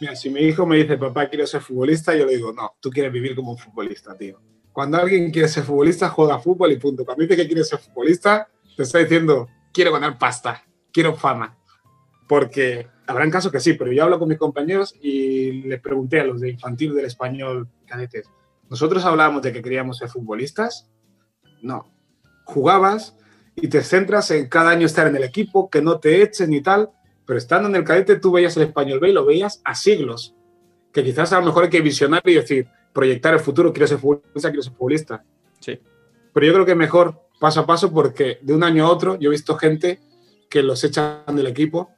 [0.00, 2.90] Mira, si mi hijo me dice, papá, quiero ser futbolista, yo le digo, no, tú
[2.90, 4.40] quieres vivir como un futbolista, tío.
[4.72, 7.04] Cuando alguien quiere ser futbolista, juega fútbol y punto.
[7.04, 11.56] Cuando dice que quiere ser futbolista, te está diciendo, quiero ganar pasta, quiero fama.
[12.28, 16.24] Porque habrán casos que sí, pero yo hablo con mis compañeros y les pregunté a
[16.24, 18.30] los de infantil del español cadetes,
[18.68, 20.88] ¿nosotros hablábamos de que queríamos ser futbolistas?
[21.60, 21.92] No.
[22.44, 23.16] Jugabas
[23.56, 26.60] y te centras en cada año estar en el equipo, que no te echen y
[26.60, 26.90] tal,
[27.26, 30.34] pero estando en el cadete tú veías el español B y lo veías a siglos.
[30.92, 33.98] Que quizás a lo mejor hay que visionar y decir, proyectar el futuro, quiero ser
[33.98, 35.24] futbolista, quiero ser futbolista.
[35.60, 35.78] Sí.
[36.32, 39.30] Pero yo creo que mejor paso a paso porque de un año a otro yo
[39.30, 40.00] he visto gente
[40.50, 41.90] que los echan del equipo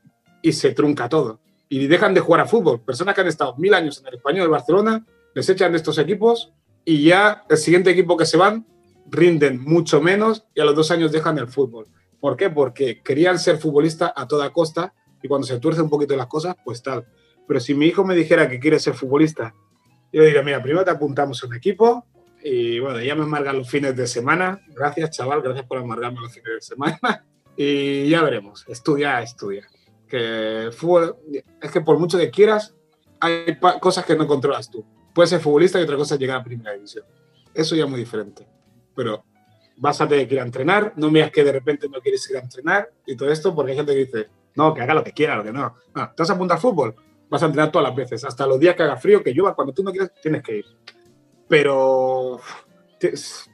[0.42, 1.40] y se trunca todo.
[1.68, 2.82] Y dejan de jugar a fútbol.
[2.82, 5.98] Personas que han estado mil años en el español de Barcelona, les echan de estos
[5.98, 6.53] equipos
[6.84, 8.66] y ya el siguiente equipo que se van
[9.11, 11.86] rinden mucho menos y a los dos años dejan el fútbol.
[12.20, 12.50] ¿Por qué?
[12.50, 16.55] Porque querían ser futbolista a toda costa y cuando se tuerce un poquito las cosas,
[16.64, 17.07] pues tal.
[17.48, 19.55] Pero si mi hijo me dijera que quiere ser futbolista,
[20.12, 22.07] yo diría, mira, primero te apuntamos a un equipo
[22.44, 24.61] y bueno, ya me amargan los fines de semana.
[24.68, 27.24] Gracias, chaval, gracias por amargarme los fines de semana.
[27.57, 29.66] Y ya veremos, estudia, estudia.
[30.09, 31.16] Que fútbol,
[31.61, 32.74] es que por mucho que quieras,
[33.20, 34.84] hay cosas que no controlas tú.
[35.14, 37.05] Puedes ser futbolista y otra cosa es llegar a primera división.
[37.55, 38.46] Eso ya es muy diferente.
[38.94, 39.24] Pero
[39.76, 42.28] vas a tener que ir a entrenar, no me digas que de repente no quieres
[42.30, 45.03] ir a entrenar y todo esto, porque hay gente que dice, No, que haga lo
[45.03, 45.74] que quiera, lo que no.
[45.94, 46.94] Ah, ¿Te vas a apuntar al fútbol?
[47.28, 49.72] Vas a entrenar todas las veces, hasta los días que haga frío, que llueva, cuando
[49.72, 50.66] tú no quieras, tienes que ir.
[51.48, 52.40] Pero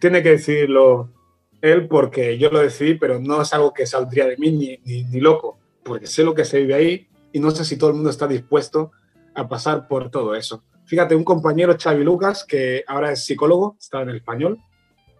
[0.01, 1.11] tiene que decidirlo
[1.61, 5.59] él porque yo lo decidí, pero no es algo que saldría de mí ni, loco,
[5.82, 8.26] porque sé lo que se vive ahí y no sé si todo el mundo está
[8.26, 8.92] dispuesto
[9.34, 10.62] a pasar por todo eso.
[10.86, 14.59] Fíjate, un compañero, Xavi Lucas, que ahora es psicólogo, está en el español,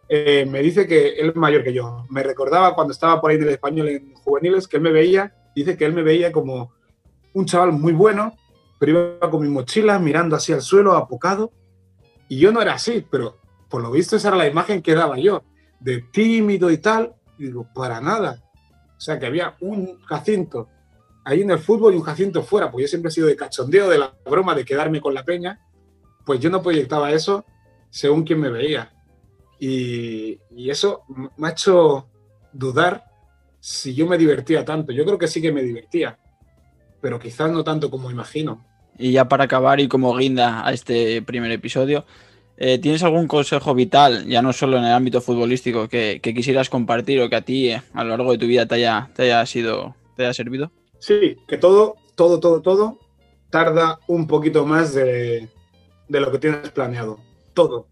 [0.09, 2.07] eh, me dice que él es mayor que yo.
[2.09, 5.35] Me recordaba cuando estaba por ahí en el español en juveniles que él me veía,
[5.55, 6.73] dice que él me veía como
[7.35, 8.35] un chaval muy bueno,
[8.79, 11.53] pero iba con mi mochila mirando así al suelo, apocado.
[12.29, 13.37] Y yo no era así, pero
[13.69, 15.43] por lo visto esa era la imagen que daba yo,
[15.81, 17.15] de tímido y tal.
[17.39, 18.43] Y digo, para nada.
[18.97, 20.69] O sea, que había un Jacinto
[21.25, 23.91] ahí en el fútbol y un Jacinto fuera, pues yo siempre he sido de cachondeo,
[23.91, 25.61] de la broma, de quedarme con la peña.
[26.25, 27.45] Pues yo no proyectaba eso
[27.91, 28.93] según quien me veía.
[29.61, 31.05] Y, y eso
[31.37, 32.09] me ha hecho
[32.53, 33.05] dudar
[33.61, 34.93] si yo me divertía tanto.
[34.93, 36.19] Yo creo que sí que me divertía,
[37.03, 38.65] pero quizás no tanto como imagino.
[38.97, 42.07] Y ya para acabar y como guinda a este primer episodio,
[42.61, 46.69] eh, ¿tienes algún consejo vital, ya no solo en el ámbito futbolístico, que, que quisieras
[46.69, 49.23] compartir o que a ti eh, a lo largo de tu vida te haya, te
[49.23, 50.73] haya sido, te haya servido?
[50.99, 52.99] Sí, que todo, todo, todo, todo
[53.51, 55.49] tarda un poquito más de,
[56.09, 57.21] de lo que tienes planeado.
[57.55, 57.87] Todo.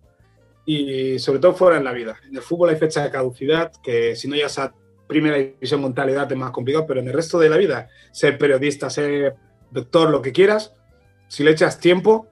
[0.64, 2.16] Y sobre todo fuera en la vida.
[2.28, 4.74] En el fútbol hay fecha de caducidad, que si no ya a
[5.06, 7.88] primera división con tal edad es más complicado, pero en el resto de la vida,
[8.10, 9.36] ser periodista, ser
[9.70, 10.74] doctor, lo que quieras,
[11.28, 12.26] si le echas tiempo,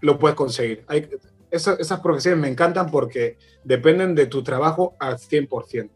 [0.00, 0.84] lo puedes conseguir.
[0.86, 1.08] Hay,
[1.50, 5.90] esas, esas profesiones me encantan porque dependen de tu trabajo al 100%.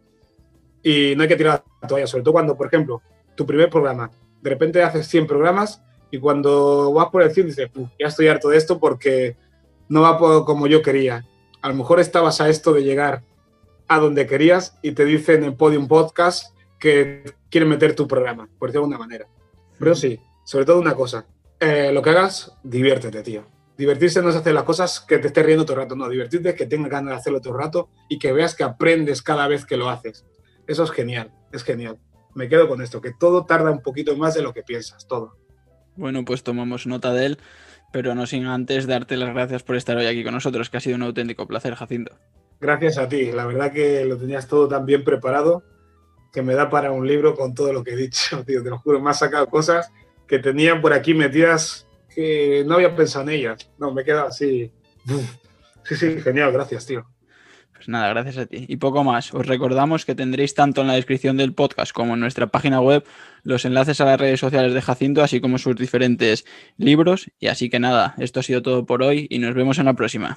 [0.82, 3.02] Y no hay que tirar la toalla, sobre todo cuando, por ejemplo,
[3.34, 7.70] tu primer programa, de repente haces 100 programas y cuando vas por el 100 dices,
[7.98, 9.36] ya estoy harto de esto porque
[9.88, 11.26] no va como yo quería.
[11.62, 13.22] A lo mejor estabas a esto de llegar
[13.88, 18.68] a donde querías y te dicen en Podium Podcast que quieren meter tu programa, por
[18.68, 19.26] decirlo de alguna manera.
[19.78, 21.26] Pero sí, sobre todo una cosa,
[21.58, 23.44] eh, lo que hagas, diviértete, tío.
[23.80, 26.50] Divertirse no es hacer las cosas que te estés riendo todo el rato, no, divertirte
[26.50, 29.48] es que tengas ganas de hacerlo todo el rato y que veas que aprendes cada
[29.48, 30.26] vez que lo haces.
[30.66, 31.96] Eso es genial, es genial.
[32.34, 35.34] Me quedo con esto, que todo tarda un poquito más de lo que piensas, todo.
[35.96, 37.38] Bueno, pues tomamos nota de él,
[37.90, 40.80] pero no sin antes darte las gracias por estar hoy aquí con nosotros, que ha
[40.80, 42.18] sido un auténtico placer, Jacinto.
[42.60, 45.62] Gracias a ti, la verdad que lo tenías todo tan bien preparado
[46.34, 48.76] que me da para un libro con todo lo que he dicho, tío, te lo
[48.76, 49.90] juro, me has sacado cosas
[50.28, 53.70] que tenían por aquí metidas que no había pensado en ellas.
[53.78, 54.72] No, me queda así.
[55.82, 57.06] Sí, sí, genial, gracias, tío.
[57.80, 58.66] Pues nada, gracias a ti.
[58.68, 59.32] Y poco más.
[59.32, 63.04] Os recordamos que tendréis tanto en la descripción del podcast como en nuestra página web
[63.42, 66.44] los enlaces a las redes sociales de Jacinto, así como sus diferentes
[66.76, 67.30] libros.
[67.40, 69.94] Y así que nada, esto ha sido todo por hoy y nos vemos en la
[69.94, 70.36] próxima.